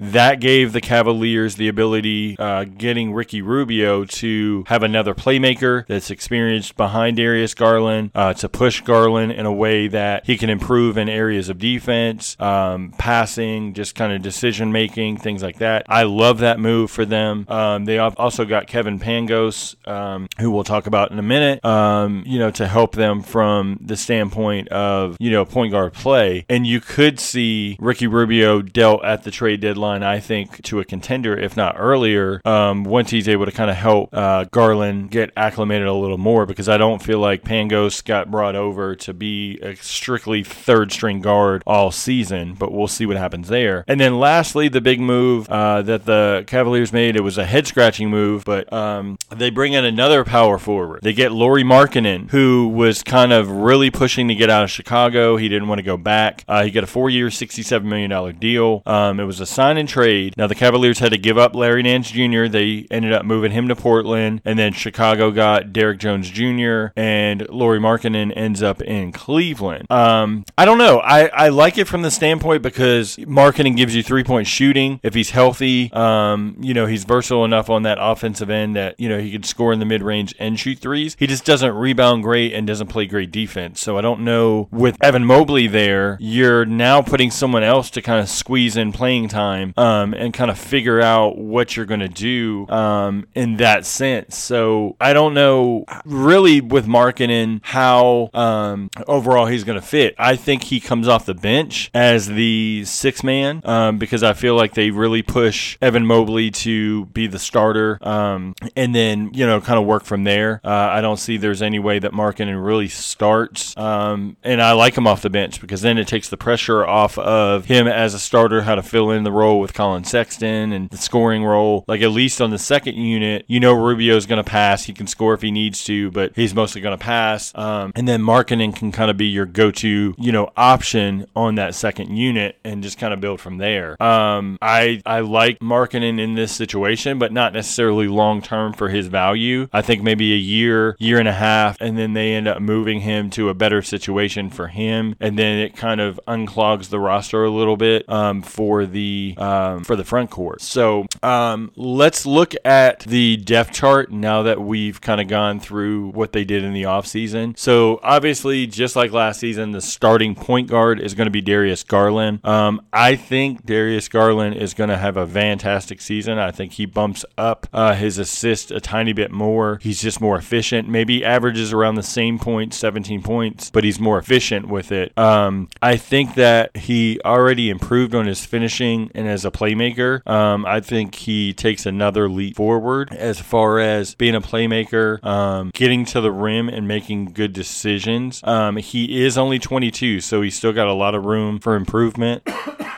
That 0.00 0.40
gave 0.40 0.72
the 0.72 0.80
Cavaliers 0.80 1.56
the 1.56 1.68
ability, 1.68 2.36
uh, 2.38 2.64
getting 2.64 3.12
Ricky 3.12 3.42
Rubio 3.42 4.04
to 4.04 4.64
have 4.66 4.82
another 4.82 5.14
playmaker 5.14 5.86
that's 5.86 6.10
experienced 6.10 6.76
behind 6.76 7.16
Darius 7.16 7.54
Garland 7.54 8.10
uh, 8.14 8.34
to 8.34 8.48
push 8.48 8.80
Garland 8.80 9.32
in 9.32 9.46
a 9.46 9.52
way 9.52 9.88
that 9.88 10.26
he 10.26 10.36
can 10.36 10.50
improve 10.50 10.98
in 10.98 11.08
areas 11.08 11.48
of 11.48 11.58
defense, 11.58 12.36
um, 12.40 12.92
passing, 12.98 13.74
just 13.74 13.94
kind 13.94 14.12
of 14.12 14.22
decision 14.22 14.72
making, 14.72 15.16
things 15.18 15.42
like 15.42 15.58
that. 15.58 15.84
I 15.88 16.04
love 16.04 16.38
that 16.38 16.58
move 16.58 16.90
for 16.90 17.04
them. 17.04 17.46
Um, 17.48 17.84
they 17.84 17.98
also 17.98 18.44
got 18.44 18.66
Kevin 18.66 18.98
Pangos, 18.98 19.76
um, 19.88 20.28
who 20.38 20.50
we'll 20.50 20.64
talk 20.64 20.86
about 20.86 21.10
in 21.10 21.18
a 21.18 21.22
minute, 21.22 21.64
um, 21.64 22.22
you 22.26 22.38
know, 22.38 22.50
to 22.52 22.66
help 22.66 22.94
them 22.94 23.22
from 23.22 23.78
the 23.80 23.96
standpoint 23.96 24.68
of, 24.68 25.16
you 25.20 25.30
know, 25.30 25.44
point 25.44 25.72
guard 25.72 25.92
play. 25.92 26.44
And 26.48 26.66
you 26.66 26.80
could 26.80 27.20
see 27.20 27.76
Ricky 27.80 28.06
Rubio 28.06 28.62
dealt 28.62 29.04
at 29.04 29.22
the 29.22 29.30
trade 29.36 29.60
deadline, 29.60 30.02
I 30.02 30.18
think, 30.18 30.62
to 30.64 30.80
a 30.80 30.84
contender, 30.84 31.38
if 31.38 31.56
not 31.56 31.76
earlier, 31.78 32.40
um, 32.44 32.84
once 32.84 33.10
he's 33.10 33.28
able 33.28 33.44
to 33.44 33.52
kind 33.52 33.70
of 33.70 33.76
help 33.76 34.08
uh, 34.12 34.44
Garland 34.50 35.10
get 35.10 35.30
acclimated 35.36 35.86
a 35.86 35.92
little 35.92 36.18
more, 36.18 36.46
because 36.46 36.68
I 36.68 36.78
don't 36.78 37.02
feel 37.02 37.18
like 37.18 37.44
Pangos 37.44 38.04
got 38.04 38.30
brought 38.30 38.56
over 38.56 38.96
to 38.96 39.12
be 39.12 39.58
a 39.60 39.76
strictly 39.76 40.42
third 40.42 40.90
string 40.90 41.20
guard 41.20 41.62
all 41.66 41.90
season, 41.90 42.54
but 42.54 42.72
we'll 42.72 42.88
see 42.88 43.04
what 43.04 43.18
happens 43.18 43.48
there. 43.48 43.84
And 43.86 44.00
then 44.00 44.18
lastly, 44.18 44.68
the 44.68 44.80
big 44.80 45.00
move 45.00 45.48
uh, 45.48 45.82
that 45.82 46.06
the 46.06 46.44
Cavaliers 46.46 46.92
made, 46.92 47.14
it 47.14 47.22
was 47.22 47.36
a 47.36 47.44
head 47.44 47.66
scratching 47.66 48.08
move, 48.08 48.44
but 48.44 48.72
um, 48.72 49.18
they 49.28 49.50
bring 49.50 49.74
in 49.74 49.84
another 49.84 50.24
power 50.24 50.58
forward. 50.58 51.00
They 51.02 51.12
get 51.12 51.30
Lauri 51.30 51.62
Markkanen, 51.62 52.30
who 52.30 52.68
was 52.68 53.02
kind 53.02 53.32
of 53.32 53.50
really 53.50 53.90
pushing 53.90 54.28
to 54.28 54.34
get 54.34 54.48
out 54.48 54.64
of 54.64 54.70
Chicago. 54.70 55.36
He 55.36 55.48
didn't 55.48 55.68
want 55.68 55.78
to 55.78 55.82
go 55.82 55.98
back. 55.98 56.42
Uh, 56.48 56.64
he 56.64 56.70
got 56.70 56.84
a 56.84 56.86
four 56.86 57.10
year, 57.10 57.28
$67 57.28 57.84
million 57.84 58.38
deal. 58.38 58.82
Um, 58.86 59.20
it 59.20 59.24
was 59.26 59.40
a 59.40 59.46
sign 59.46 59.76
and 59.76 59.88
trade. 59.88 60.34
Now, 60.36 60.46
the 60.46 60.54
Cavaliers 60.54 60.98
had 60.98 61.12
to 61.12 61.18
give 61.18 61.38
up 61.38 61.54
Larry 61.54 61.82
Nance 61.82 62.10
Jr., 62.10 62.46
they 62.46 62.86
ended 62.90 63.12
up 63.12 63.24
moving 63.24 63.52
him 63.52 63.68
to 63.68 63.76
Portland, 63.76 64.40
and 64.44 64.58
then 64.58 64.72
Chicago 64.72 65.30
got 65.30 65.72
Derrick 65.72 65.98
Jones 65.98 66.30
Jr., 66.30 66.86
and 66.96 67.48
Lauri 67.48 67.78
Markkanen 67.78 68.32
ends 68.36 68.62
up 68.62 68.80
in 68.82 69.12
Cleveland. 69.12 69.90
Um, 69.90 70.44
I 70.56 70.64
don't 70.64 70.78
know. 70.78 70.98
I, 71.00 71.26
I 71.26 71.48
like 71.48 71.78
it 71.78 71.86
from 71.86 72.02
the 72.02 72.10
standpoint 72.10 72.62
because 72.62 73.16
Markkanen 73.16 73.76
gives 73.76 73.94
you 73.94 74.02
three 74.02 74.24
point 74.24 74.46
shooting. 74.46 75.00
If 75.02 75.14
he's 75.14 75.30
healthy, 75.30 75.92
um, 75.92 76.56
you 76.60 76.74
know, 76.74 76.86
he's 76.86 77.04
versatile 77.04 77.44
enough 77.44 77.70
on 77.70 77.82
that 77.82 77.98
offensive 78.00 78.50
end 78.50 78.76
that, 78.76 78.98
you 78.98 79.08
know, 79.08 79.18
he 79.18 79.32
can 79.32 79.42
score 79.42 79.72
in 79.72 79.78
the 79.78 79.84
mid 79.84 80.02
range 80.02 80.34
and 80.38 80.58
shoot 80.58 80.78
threes. 80.78 81.16
He 81.18 81.26
just 81.26 81.44
doesn't 81.44 81.74
rebound 81.74 82.22
great 82.22 82.52
and 82.52 82.66
doesn't 82.66 82.88
play 82.88 83.06
great 83.06 83.30
defense. 83.30 83.80
So 83.80 83.98
I 83.98 84.00
don't 84.00 84.20
know. 84.20 84.68
With 84.70 84.96
Evan 85.02 85.24
Mobley 85.24 85.66
there, 85.66 86.16
you're 86.20 86.64
now 86.64 87.02
putting 87.02 87.30
someone 87.30 87.62
else 87.62 87.90
to 87.90 88.02
kind 88.02 88.20
of 88.20 88.28
squeeze 88.28 88.76
in 88.76 88.92
playing 88.92 89.15
time 89.24 89.72
um, 89.76 90.14
and 90.14 90.32
kind 90.32 90.50
of 90.50 90.58
figure 90.58 91.00
out 91.00 91.38
what 91.38 91.76
you're 91.76 91.86
going 91.86 92.00
to 92.00 92.08
do 92.08 92.68
um, 92.68 93.26
in 93.34 93.56
that 93.56 93.86
sense. 93.86 94.36
So 94.36 94.96
I 95.00 95.12
don't 95.12 95.34
know 95.34 95.84
really 96.04 96.60
with 96.60 96.86
Markkanen 96.86 97.60
how 97.62 98.30
um, 98.34 98.90
overall 99.06 99.46
he's 99.46 99.64
going 99.64 99.80
to 99.80 99.86
fit. 99.86 100.14
I 100.18 100.36
think 100.36 100.64
he 100.64 100.80
comes 100.80 101.08
off 101.08 101.26
the 101.26 101.34
bench 101.34 101.90
as 101.94 102.26
the 102.26 102.84
six 102.84 103.24
man 103.24 103.62
um, 103.64 103.98
because 103.98 104.22
I 104.22 104.32
feel 104.34 104.54
like 104.54 104.74
they 104.74 104.90
really 104.90 105.22
push 105.22 105.78
Evan 105.80 106.06
Mobley 106.06 106.50
to 106.50 107.06
be 107.06 107.26
the 107.26 107.38
starter 107.38 107.98
um, 108.02 108.54
and 108.76 108.94
then, 108.94 109.30
you 109.32 109.46
know, 109.46 109.60
kind 109.60 109.78
of 109.78 109.86
work 109.86 110.04
from 110.04 110.24
there. 110.24 110.60
Uh, 110.64 110.68
I 110.68 111.00
don't 111.00 111.18
see 111.18 111.36
there's 111.36 111.62
any 111.62 111.78
way 111.78 111.98
that 111.98 112.12
Markkanen 112.12 112.64
really 112.64 112.88
starts. 112.88 113.76
Um, 113.76 114.36
and 114.42 114.60
I 114.60 114.72
like 114.72 114.96
him 114.96 115.06
off 115.06 115.22
the 115.22 115.30
bench 115.30 115.60
because 115.60 115.82
then 115.82 115.98
it 115.98 116.08
takes 116.08 116.28
the 116.28 116.36
pressure 116.36 116.86
off 116.86 117.18
of 117.18 117.66
him 117.66 117.86
as 117.86 118.14
a 118.14 118.18
starter, 118.18 118.62
how 118.62 118.74
to 118.74 118.82
fill 118.82 119.05
in 119.10 119.24
the 119.24 119.32
role 119.32 119.60
with 119.60 119.74
Collin 119.74 120.04
Sexton 120.04 120.72
and 120.72 120.90
the 120.90 120.96
scoring 120.96 121.44
role. 121.44 121.84
Like 121.86 122.02
at 122.02 122.10
least 122.10 122.40
on 122.40 122.50
the 122.50 122.58
second 122.58 122.94
unit, 122.94 123.44
you 123.48 123.60
know 123.60 123.72
Rubio's 123.74 124.26
going 124.26 124.42
to 124.42 124.48
pass. 124.48 124.84
He 124.84 124.92
can 124.92 125.06
score 125.06 125.34
if 125.34 125.42
he 125.42 125.50
needs 125.50 125.84
to, 125.84 126.10
but 126.10 126.32
he's 126.36 126.54
mostly 126.54 126.80
going 126.80 126.96
to 126.96 127.04
pass. 127.04 127.52
Um, 127.54 127.92
and 127.94 128.06
then 128.06 128.22
Markkanen 128.22 128.74
can 128.74 128.92
kind 128.92 129.10
of 129.10 129.16
be 129.16 129.26
your 129.26 129.46
go-to, 129.46 130.14
you 130.18 130.32
know, 130.32 130.50
option 130.56 131.26
on 131.34 131.56
that 131.56 131.74
second 131.74 132.16
unit 132.16 132.56
and 132.64 132.82
just 132.82 132.98
kind 132.98 133.12
of 133.12 133.20
build 133.20 133.40
from 133.40 133.58
there. 133.58 134.00
Um, 134.02 134.58
I 134.60 135.02
I 135.06 135.20
like 135.20 135.58
Markkanen 135.60 136.20
in 136.20 136.34
this 136.34 136.52
situation, 136.52 137.18
but 137.18 137.32
not 137.32 137.52
necessarily 137.52 138.08
long 138.08 138.42
term 138.42 138.72
for 138.72 138.88
his 138.88 139.06
value. 139.06 139.68
I 139.72 139.82
think 139.82 140.02
maybe 140.02 140.32
a 140.32 140.36
year, 140.36 140.96
year 140.98 141.18
and 141.18 141.28
a 141.28 141.32
half, 141.32 141.76
and 141.80 141.98
then 141.98 142.12
they 142.12 142.34
end 142.34 142.48
up 142.48 142.60
moving 142.60 143.00
him 143.00 143.30
to 143.30 143.48
a 143.48 143.54
better 143.54 143.82
situation 143.82 144.50
for 144.50 144.68
him, 144.68 145.16
and 145.20 145.38
then 145.38 145.58
it 145.58 145.76
kind 145.76 146.00
of 146.00 146.20
unclogs 146.26 146.88
the 146.88 147.00
roster 147.00 147.44
a 147.44 147.50
little 147.50 147.76
bit 147.76 148.08
um, 148.08 148.42
for 148.42 148.86
the 148.86 148.95
um, 149.36 149.84
for 149.84 149.96
the 149.96 150.04
front 150.04 150.30
court. 150.30 150.60
So 150.60 151.06
um, 151.22 151.72
let's 151.76 152.26
look 152.26 152.54
at 152.64 153.00
the 153.00 153.36
depth 153.36 153.72
chart 153.72 154.10
now 154.10 154.42
that 154.42 154.60
we've 154.60 155.00
kind 155.00 155.20
of 155.20 155.28
gone 155.28 155.60
through 155.60 156.08
what 156.08 156.32
they 156.32 156.44
did 156.44 156.64
in 156.64 156.72
the 156.72 156.84
offseason. 156.84 157.58
So 157.58 158.00
obviously, 158.02 158.66
just 158.66 158.96
like 158.96 159.12
last 159.12 159.40
season, 159.40 159.72
the 159.72 159.80
starting 159.80 160.34
point 160.34 160.68
guard 160.68 161.00
is 161.00 161.14
going 161.14 161.26
to 161.26 161.30
be 161.30 161.40
Darius 161.40 161.82
Garland. 161.82 162.44
Um, 162.44 162.82
I 162.92 163.16
think 163.16 163.64
Darius 163.66 164.08
Garland 164.08 164.56
is 164.56 164.74
going 164.74 164.90
to 164.90 164.96
have 164.96 165.16
a 165.16 165.26
fantastic 165.26 166.00
season. 166.00 166.38
I 166.38 166.50
think 166.50 166.72
he 166.72 166.86
bumps 166.86 167.24
up 167.36 167.66
uh, 167.72 167.94
his 167.94 168.18
assist 168.18 168.70
a 168.70 168.80
tiny 168.80 169.12
bit 169.12 169.30
more. 169.30 169.78
He's 169.82 170.00
just 170.00 170.20
more 170.20 170.36
efficient. 170.36 170.88
Maybe 170.88 171.24
averages 171.24 171.72
around 171.72 171.96
the 171.96 172.02
same 172.02 172.38
points, 172.38 172.76
17 172.76 173.22
points, 173.22 173.70
but 173.70 173.84
he's 173.84 173.98
more 173.98 174.18
efficient 174.18 174.68
with 174.68 174.92
it. 174.92 175.16
Um, 175.18 175.68
I 175.82 175.96
think 175.96 176.34
that 176.34 176.76
he 176.76 177.20
already 177.24 177.70
improved 177.70 178.14
on 178.14 178.26
his 178.26 178.44
finishing 178.44 178.85
and 178.86 179.28
as 179.28 179.44
a 179.44 179.50
playmaker. 179.50 180.26
Um, 180.28 180.64
I 180.64 180.80
think 180.80 181.14
he 181.14 181.52
takes 181.52 181.86
another 181.86 182.28
leap 182.28 182.56
forward 182.56 183.12
as 183.12 183.40
far 183.40 183.78
as 183.78 184.14
being 184.14 184.34
a 184.34 184.40
playmaker, 184.40 185.24
um, 185.24 185.70
getting 185.74 186.04
to 186.06 186.20
the 186.20 186.30
rim 186.30 186.68
and 186.68 186.86
making 186.86 187.32
good 187.32 187.52
decisions. 187.52 188.40
Um, 188.44 188.76
he 188.76 189.24
is 189.24 189.36
only 189.36 189.58
22, 189.58 190.20
so 190.20 190.42
he's 190.42 190.56
still 190.56 190.72
got 190.72 190.86
a 190.88 190.92
lot 190.92 191.14
of 191.14 191.24
room 191.24 191.58
for 191.58 191.76
improvement. 191.76 192.42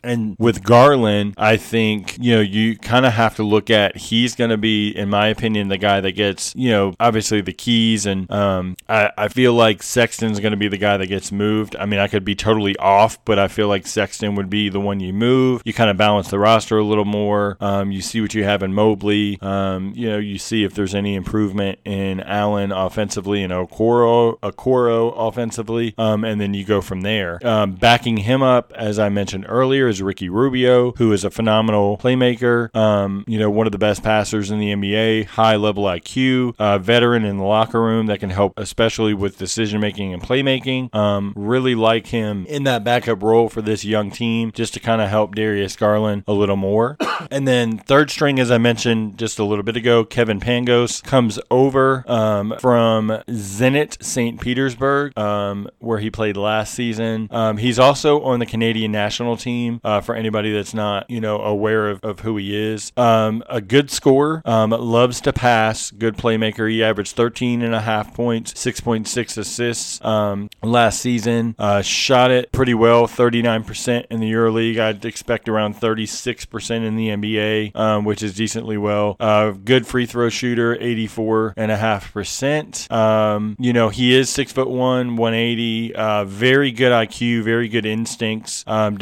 And 0.02 0.36
with 0.38 0.62
Garland, 0.62 1.34
I 1.36 1.56
think, 1.56 2.16
you 2.20 2.34
know, 2.34 2.40
you 2.40 2.76
kind 2.76 3.06
of 3.06 3.12
have 3.12 3.36
to 3.36 3.42
look 3.42 3.70
at 3.70 3.96
he's 3.96 4.34
going 4.34 4.50
to 4.50 4.56
be, 4.56 4.90
in 4.90 5.08
my 5.08 5.28
opinion, 5.28 5.68
the 5.68 5.78
guy 5.78 6.00
that 6.00 6.12
gets, 6.12 6.54
you 6.54 6.70
know, 6.70 6.94
obviously 7.00 7.40
the 7.40 7.52
keys. 7.52 8.06
And 8.06 8.30
um, 8.30 8.76
I, 8.88 9.10
I 9.16 9.28
feel 9.28 9.54
like 9.54 9.82
Sexton's 9.82 10.40
going 10.40 10.52
to 10.52 10.56
be 10.56 10.68
the 10.68 10.78
guy 10.78 10.96
that 10.96 11.06
gets 11.06 11.32
moved. 11.32 11.76
I 11.76 11.86
mean, 11.86 12.00
I 12.00 12.08
could 12.08 12.24
be 12.24 12.34
totally 12.34 12.76
off, 12.76 13.22
but 13.24 13.38
I 13.38 13.48
feel 13.48 13.68
like 13.68 13.86
Sexton 13.86 14.34
would 14.36 14.50
be 14.50 14.68
the 14.68 14.80
one 14.80 15.00
you 15.00 15.12
move. 15.12 15.62
You 15.64 15.72
kind 15.72 15.90
of 15.90 15.96
balance 15.96 16.28
the 16.28 16.38
roster 16.38 16.78
a 16.78 16.84
little 16.84 17.04
more. 17.04 17.56
Um, 17.60 17.90
you 17.92 18.00
see 18.00 18.20
what 18.20 18.34
you 18.34 18.44
have 18.44 18.62
in 18.62 18.72
Mobley. 18.72 19.38
Um, 19.40 19.92
you 19.94 20.08
know, 20.08 20.18
you 20.18 20.38
see 20.38 20.64
if 20.64 20.74
there's 20.74 20.94
any 20.94 21.14
improvement 21.14 21.78
in 21.84 22.20
Allen 22.20 22.72
offensively 22.72 23.42
and 23.42 23.52
Okoro, 23.52 24.38
Okoro 24.40 25.12
offensively. 25.16 25.94
Um, 25.98 26.24
and 26.24 26.40
then 26.40 26.54
you 26.54 26.64
go 26.64 26.80
from 26.80 27.00
there. 27.00 27.44
Um, 27.46 27.72
backing 27.72 28.18
him 28.18 28.42
up, 28.42 28.72
as 28.74 28.98
I 28.98 29.08
mentioned 29.08 29.46
earlier, 29.48 29.87
is 29.88 30.02
Ricky 30.02 30.28
Rubio, 30.28 30.92
who 30.92 31.12
is 31.12 31.24
a 31.24 31.30
phenomenal 31.30 31.98
playmaker. 31.98 32.74
Um, 32.76 33.24
you 33.26 33.38
know, 33.38 33.50
one 33.50 33.66
of 33.66 33.72
the 33.72 33.78
best 33.78 34.02
passers 34.02 34.50
in 34.50 34.58
the 34.58 34.72
NBA, 34.72 35.26
high 35.26 35.56
level 35.56 35.84
IQ, 35.84 36.54
uh, 36.58 36.78
veteran 36.78 37.24
in 37.24 37.38
the 37.38 37.44
locker 37.44 37.80
room 37.80 38.06
that 38.06 38.20
can 38.20 38.30
help, 38.30 38.52
especially 38.56 39.14
with 39.14 39.38
decision 39.38 39.80
making 39.80 40.12
and 40.12 40.22
playmaking. 40.22 40.94
Um, 40.94 41.32
really 41.36 41.74
like 41.74 42.08
him 42.08 42.46
in 42.46 42.64
that 42.64 42.84
backup 42.84 43.22
role 43.22 43.48
for 43.48 43.62
this 43.62 43.84
young 43.84 44.10
team, 44.10 44.52
just 44.52 44.74
to 44.74 44.80
kind 44.80 45.00
of 45.00 45.08
help 45.08 45.34
Darius 45.34 45.76
Garland 45.76 46.24
a 46.26 46.32
little 46.32 46.56
more. 46.56 46.96
and 47.30 47.48
then 47.48 47.78
third 47.78 48.10
string, 48.10 48.38
as 48.38 48.50
I 48.50 48.58
mentioned 48.58 49.18
just 49.18 49.38
a 49.38 49.44
little 49.44 49.64
bit 49.64 49.76
ago, 49.76 50.04
Kevin 50.04 50.40
Pangos 50.40 51.02
comes 51.02 51.38
over 51.50 52.04
um, 52.10 52.54
from 52.60 53.08
Zenit 53.28 54.02
St. 54.02 54.40
Petersburg, 54.40 55.16
um, 55.18 55.68
where 55.78 55.98
he 55.98 56.10
played 56.10 56.36
last 56.36 56.74
season. 56.74 57.28
Um, 57.30 57.56
he's 57.56 57.78
also 57.78 58.20
on 58.22 58.40
the 58.40 58.46
Canadian 58.46 58.92
national 58.92 59.36
team. 59.36 59.77
Uh, 59.84 60.00
for 60.00 60.14
anybody 60.14 60.52
that's 60.52 60.74
not, 60.74 61.08
you 61.10 61.20
know, 61.20 61.40
aware 61.40 61.88
of, 61.88 62.00
of 62.04 62.20
who 62.20 62.36
he 62.36 62.56
is. 62.56 62.92
Um, 62.96 63.42
a 63.48 63.60
good 63.60 63.90
scorer, 63.90 64.42
um, 64.44 64.70
loves 64.70 65.20
to 65.22 65.32
pass, 65.32 65.90
good 65.90 66.16
playmaker. 66.16 66.70
He 66.70 66.82
averaged 66.82 67.16
13 67.16 67.62
and 67.62 67.74
a 67.74 67.80
half 67.80 68.14
points, 68.14 68.52
6.6 68.54 69.38
assists 69.38 70.04
um, 70.04 70.50
last 70.62 71.00
season. 71.00 71.54
Uh, 71.58 71.82
shot 71.82 72.30
it 72.30 72.52
pretty 72.52 72.74
well, 72.74 73.06
39% 73.06 74.06
in 74.10 74.20
the 74.20 74.32
EuroLeague. 74.32 74.78
I'd 74.78 75.04
expect 75.04 75.48
around 75.48 75.76
36% 75.76 76.70
in 76.84 76.96
the 76.96 77.08
NBA, 77.08 77.76
um, 77.76 78.04
which 78.04 78.22
is 78.22 78.34
decently 78.34 78.76
well. 78.76 79.16
Uh, 79.20 79.50
good 79.50 79.86
free 79.86 80.06
throw 80.06 80.28
shooter, 80.28 80.76
84 80.80 81.54
and 81.56 81.70
a 81.70 81.76
half 81.76 82.12
percent. 82.12 82.90
Um, 82.90 83.56
you 83.58 83.72
know, 83.72 83.88
he 83.88 84.14
is 84.14 84.30
six 84.30 84.52
foot 84.52 84.68
one, 84.68 85.16
180. 85.16 85.94
Uh, 85.94 86.24
very 86.24 86.72
good 86.72 86.92
IQ, 86.92 87.42
very 87.42 87.68
good 87.68 87.86
instincts. 87.86 88.64
Um, 88.66 88.96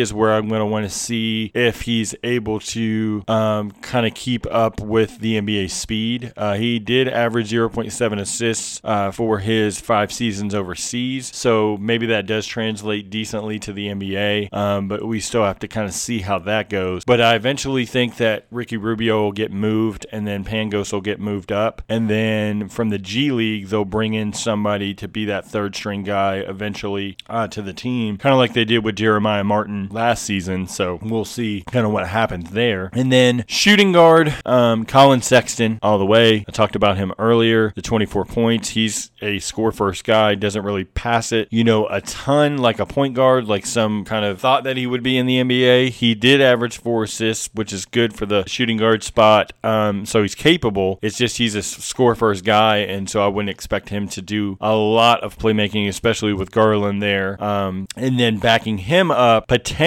is 0.00 0.12
where 0.12 0.32
I'm 0.32 0.48
going 0.48 0.60
to 0.60 0.66
want 0.66 0.84
to 0.84 0.90
see 0.90 1.50
if 1.54 1.82
he's 1.82 2.14
able 2.22 2.60
to 2.60 3.22
um, 3.28 3.70
kind 3.70 4.06
of 4.06 4.14
keep 4.14 4.46
up 4.50 4.80
with 4.80 5.18
the 5.18 5.40
NBA 5.40 5.70
speed. 5.70 6.32
Uh, 6.36 6.54
he 6.54 6.78
did 6.78 7.08
average 7.08 7.50
0.7 7.50 8.20
assists 8.20 8.80
uh, 8.84 9.10
for 9.10 9.38
his 9.38 9.80
five 9.80 10.12
seasons 10.12 10.54
overseas, 10.54 11.34
so 11.34 11.76
maybe 11.76 12.06
that 12.06 12.26
does 12.26 12.46
translate 12.46 13.10
decently 13.10 13.58
to 13.60 13.72
the 13.72 13.88
NBA. 13.88 14.52
Um, 14.52 14.88
but 14.88 15.04
we 15.04 15.20
still 15.20 15.44
have 15.44 15.58
to 15.60 15.68
kind 15.68 15.86
of 15.86 15.94
see 15.94 16.20
how 16.20 16.38
that 16.40 16.70
goes. 16.70 17.04
But 17.04 17.20
I 17.20 17.34
eventually 17.34 17.86
think 17.86 18.16
that 18.16 18.46
Ricky 18.50 18.76
Rubio 18.76 19.22
will 19.22 19.32
get 19.32 19.52
moved, 19.52 20.06
and 20.10 20.26
then 20.26 20.44
Pangos 20.44 20.92
will 20.92 21.00
get 21.00 21.20
moved 21.20 21.52
up, 21.52 21.82
and 21.88 22.08
then 22.08 22.68
from 22.68 22.88
the 22.90 22.98
G 22.98 23.30
League 23.30 23.66
they'll 23.66 23.84
bring 23.84 24.14
in 24.14 24.32
somebody 24.32 24.94
to 24.94 25.08
be 25.08 25.24
that 25.26 25.46
third 25.46 25.76
string 25.76 26.02
guy 26.02 26.36
eventually 26.36 27.16
uh, 27.28 27.46
to 27.48 27.62
the 27.62 27.72
team, 27.72 28.16
kind 28.16 28.32
of 28.32 28.38
like 28.38 28.54
they 28.54 28.64
did 28.64 28.84
with 28.84 28.96
Jeremiah 28.96 29.44
Martin 29.44 29.88
last 29.92 30.24
season. 30.24 30.66
So 30.66 30.98
we'll 31.02 31.24
see 31.24 31.64
kind 31.70 31.86
of 31.86 31.92
what 31.92 32.06
happens 32.08 32.50
there. 32.50 32.90
And 32.92 33.12
then 33.12 33.44
shooting 33.46 33.92
guard, 33.92 34.34
um, 34.44 34.84
Collin 34.84 35.22
Sexton, 35.22 35.78
all 35.82 35.98
the 35.98 36.06
way. 36.06 36.44
I 36.48 36.52
talked 36.52 36.76
about 36.76 36.96
him 36.96 37.12
earlier. 37.18 37.72
The 37.74 37.82
24 37.82 38.24
points. 38.24 38.70
He's 38.70 39.10
a 39.22 39.38
score 39.38 39.72
first 39.72 40.04
guy. 40.04 40.34
Doesn't 40.34 40.62
really 40.62 40.84
pass 40.84 41.32
it, 41.32 41.48
you 41.50 41.64
know, 41.64 41.86
a 41.86 42.00
ton 42.00 42.58
like 42.58 42.78
a 42.78 42.86
point 42.86 43.14
guard, 43.14 43.46
like 43.46 43.66
some 43.66 44.04
kind 44.04 44.24
of 44.24 44.40
thought 44.40 44.64
that 44.64 44.76
he 44.76 44.86
would 44.86 45.02
be 45.02 45.18
in 45.18 45.26
the 45.26 45.40
NBA. 45.40 45.90
He 45.90 46.14
did 46.14 46.40
average 46.40 46.78
four 46.78 47.04
assists, 47.04 47.48
which 47.52 47.72
is 47.72 47.84
good 47.84 48.14
for 48.14 48.26
the 48.26 48.44
shooting 48.46 48.76
guard 48.76 49.02
spot. 49.02 49.52
Um, 49.62 50.06
so 50.06 50.22
he's 50.22 50.34
capable. 50.34 50.98
It's 51.02 51.16
just 51.16 51.38
he's 51.38 51.54
a 51.54 51.62
score 51.62 52.14
first 52.14 52.44
guy, 52.44 52.78
and 52.78 53.08
so 53.08 53.24
I 53.24 53.28
wouldn't 53.28 53.50
expect 53.50 53.88
him 53.88 54.08
to 54.08 54.22
do 54.22 54.56
a 54.60 54.74
lot 54.74 55.22
of 55.22 55.38
playmaking, 55.38 55.88
especially 55.88 56.32
with 56.32 56.50
Garland 56.50 57.02
there. 57.02 57.42
Um, 57.42 57.86
and 57.96 58.18
then 58.18 58.38
backing 58.38 58.78
him 58.78 59.10
up, 59.10 59.48
potentially, 59.48 59.79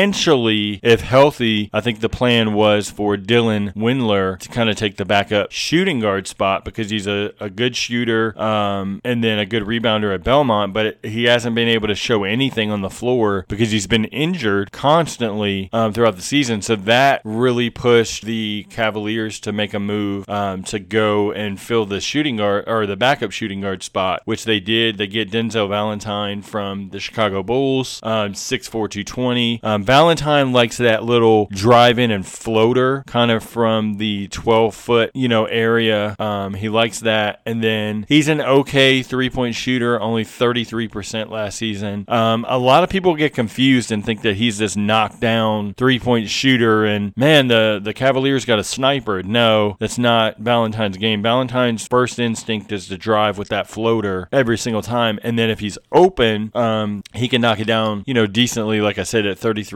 if 0.81 1.01
healthy, 1.01 1.69
I 1.71 1.79
think 1.79 1.99
the 1.99 2.09
plan 2.09 2.55
was 2.55 2.89
for 2.89 3.15
Dylan 3.15 3.75
Windler 3.75 4.39
to 4.39 4.49
kind 4.49 4.67
of 4.67 4.75
take 4.75 4.97
the 4.97 5.05
backup 5.05 5.51
shooting 5.51 5.99
guard 5.99 6.25
spot 6.25 6.65
because 6.65 6.89
he's 6.89 7.05
a, 7.05 7.31
a 7.39 7.47
good 7.47 7.75
shooter 7.75 8.35
um, 8.41 9.01
and 9.05 9.23
then 9.23 9.37
a 9.37 9.45
good 9.45 9.61
rebounder 9.61 10.11
at 10.11 10.23
Belmont, 10.23 10.73
but 10.73 10.97
he 11.03 11.25
hasn't 11.25 11.53
been 11.53 11.67
able 11.67 11.87
to 11.89 11.93
show 11.93 12.23
anything 12.23 12.71
on 12.71 12.81
the 12.81 12.89
floor 12.89 13.45
because 13.47 13.69
he's 13.69 13.85
been 13.85 14.05
injured 14.05 14.71
constantly 14.71 15.69
um, 15.71 15.93
throughout 15.93 16.15
the 16.15 16.23
season. 16.23 16.63
So 16.63 16.75
that 16.75 17.21
really 17.23 17.69
pushed 17.69 18.25
the 18.25 18.65
Cavaliers 18.71 19.39
to 19.41 19.51
make 19.51 19.75
a 19.75 19.79
move 19.79 20.27
um, 20.27 20.63
to 20.63 20.79
go 20.79 21.31
and 21.33 21.61
fill 21.61 21.85
the 21.85 22.01
shooting 22.01 22.37
guard 22.37 22.63
or 22.65 22.87
the 22.87 22.97
backup 22.97 23.29
shooting 23.31 23.61
guard 23.61 23.83
spot, 23.83 24.23
which 24.25 24.45
they 24.45 24.59
did. 24.59 24.97
They 24.97 25.05
get 25.05 25.29
Denzel 25.29 25.69
Valentine 25.69 26.41
from 26.41 26.89
the 26.89 26.99
Chicago 26.99 27.43
Bulls, 27.43 27.99
um, 28.01 28.33
6'4, 28.33 28.71
220. 28.71 29.59
Valentine 29.83 30.53
likes 30.53 30.77
that 30.77 31.03
little 31.03 31.47
drive 31.51 31.99
in 31.99 32.11
and 32.11 32.25
floater 32.25 33.03
kind 33.07 33.31
of 33.31 33.43
from 33.43 33.95
the 33.97 34.27
12 34.29 34.73
foot, 34.73 35.11
you 35.13 35.27
know, 35.27 35.45
area. 35.45 36.15
Um, 36.19 36.53
he 36.53 36.69
likes 36.69 37.01
that. 37.01 37.41
And 37.45 37.63
then 37.63 38.05
he's 38.07 38.27
an 38.27 38.41
okay 38.41 39.03
three 39.03 39.29
point 39.29 39.55
shooter, 39.55 39.99
only 39.99 40.23
33% 40.23 41.29
last 41.29 41.57
season. 41.57 42.05
Um, 42.07 42.45
a 42.47 42.57
lot 42.57 42.83
of 42.83 42.89
people 42.89 43.15
get 43.15 43.33
confused 43.33 43.91
and 43.91 44.05
think 44.05 44.21
that 44.21 44.35
he's 44.35 44.57
this 44.57 44.75
knockdown 44.75 45.73
three 45.75 45.99
point 45.99 46.29
shooter. 46.29 46.85
And 46.85 47.15
man, 47.17 47.47
the, 47.47 47.79
the 47.83 47.93
Cavaliers 47.93 48.45
got 48.45 48.59
a 48.59 48.63
sniper. 48.63 49.21
No, 49.23 49.75
that's 49.79 49.97
not 49.97 50.39
Valentine's 50.39 50.97
game. 50.97 51.21
Valentine's 51.21 51.87
first 51.87 52.19
instinct 52.19 52.71
is 52.71 52.87
to 52.87 52.97
drive 52.97 53.37
with 53.37 53.49
that 53.49 53.67
floater 53.67 54.29
every 54.31 54.57
single 54.57 54.81
time. 54.81 55.19
And 55.23 55.37
then 55.37 55.49
if 55.49 55.59
he's 55.59 55.77
open, 55.91 56.51
um, 56.55 57.03
he 57.13 57.27
can 57.27 57.41
knock 57.41 57.59
it 57.59 57.65
down, 57.65 58.03
you 58.05 58.13
know, 58.13 58.27
decently, 58.27 58.81
like 58.81 58.97
I 58.97 59.03
said, 59.03 59.25
at 59.25 59.37
33%. 59.37 59.72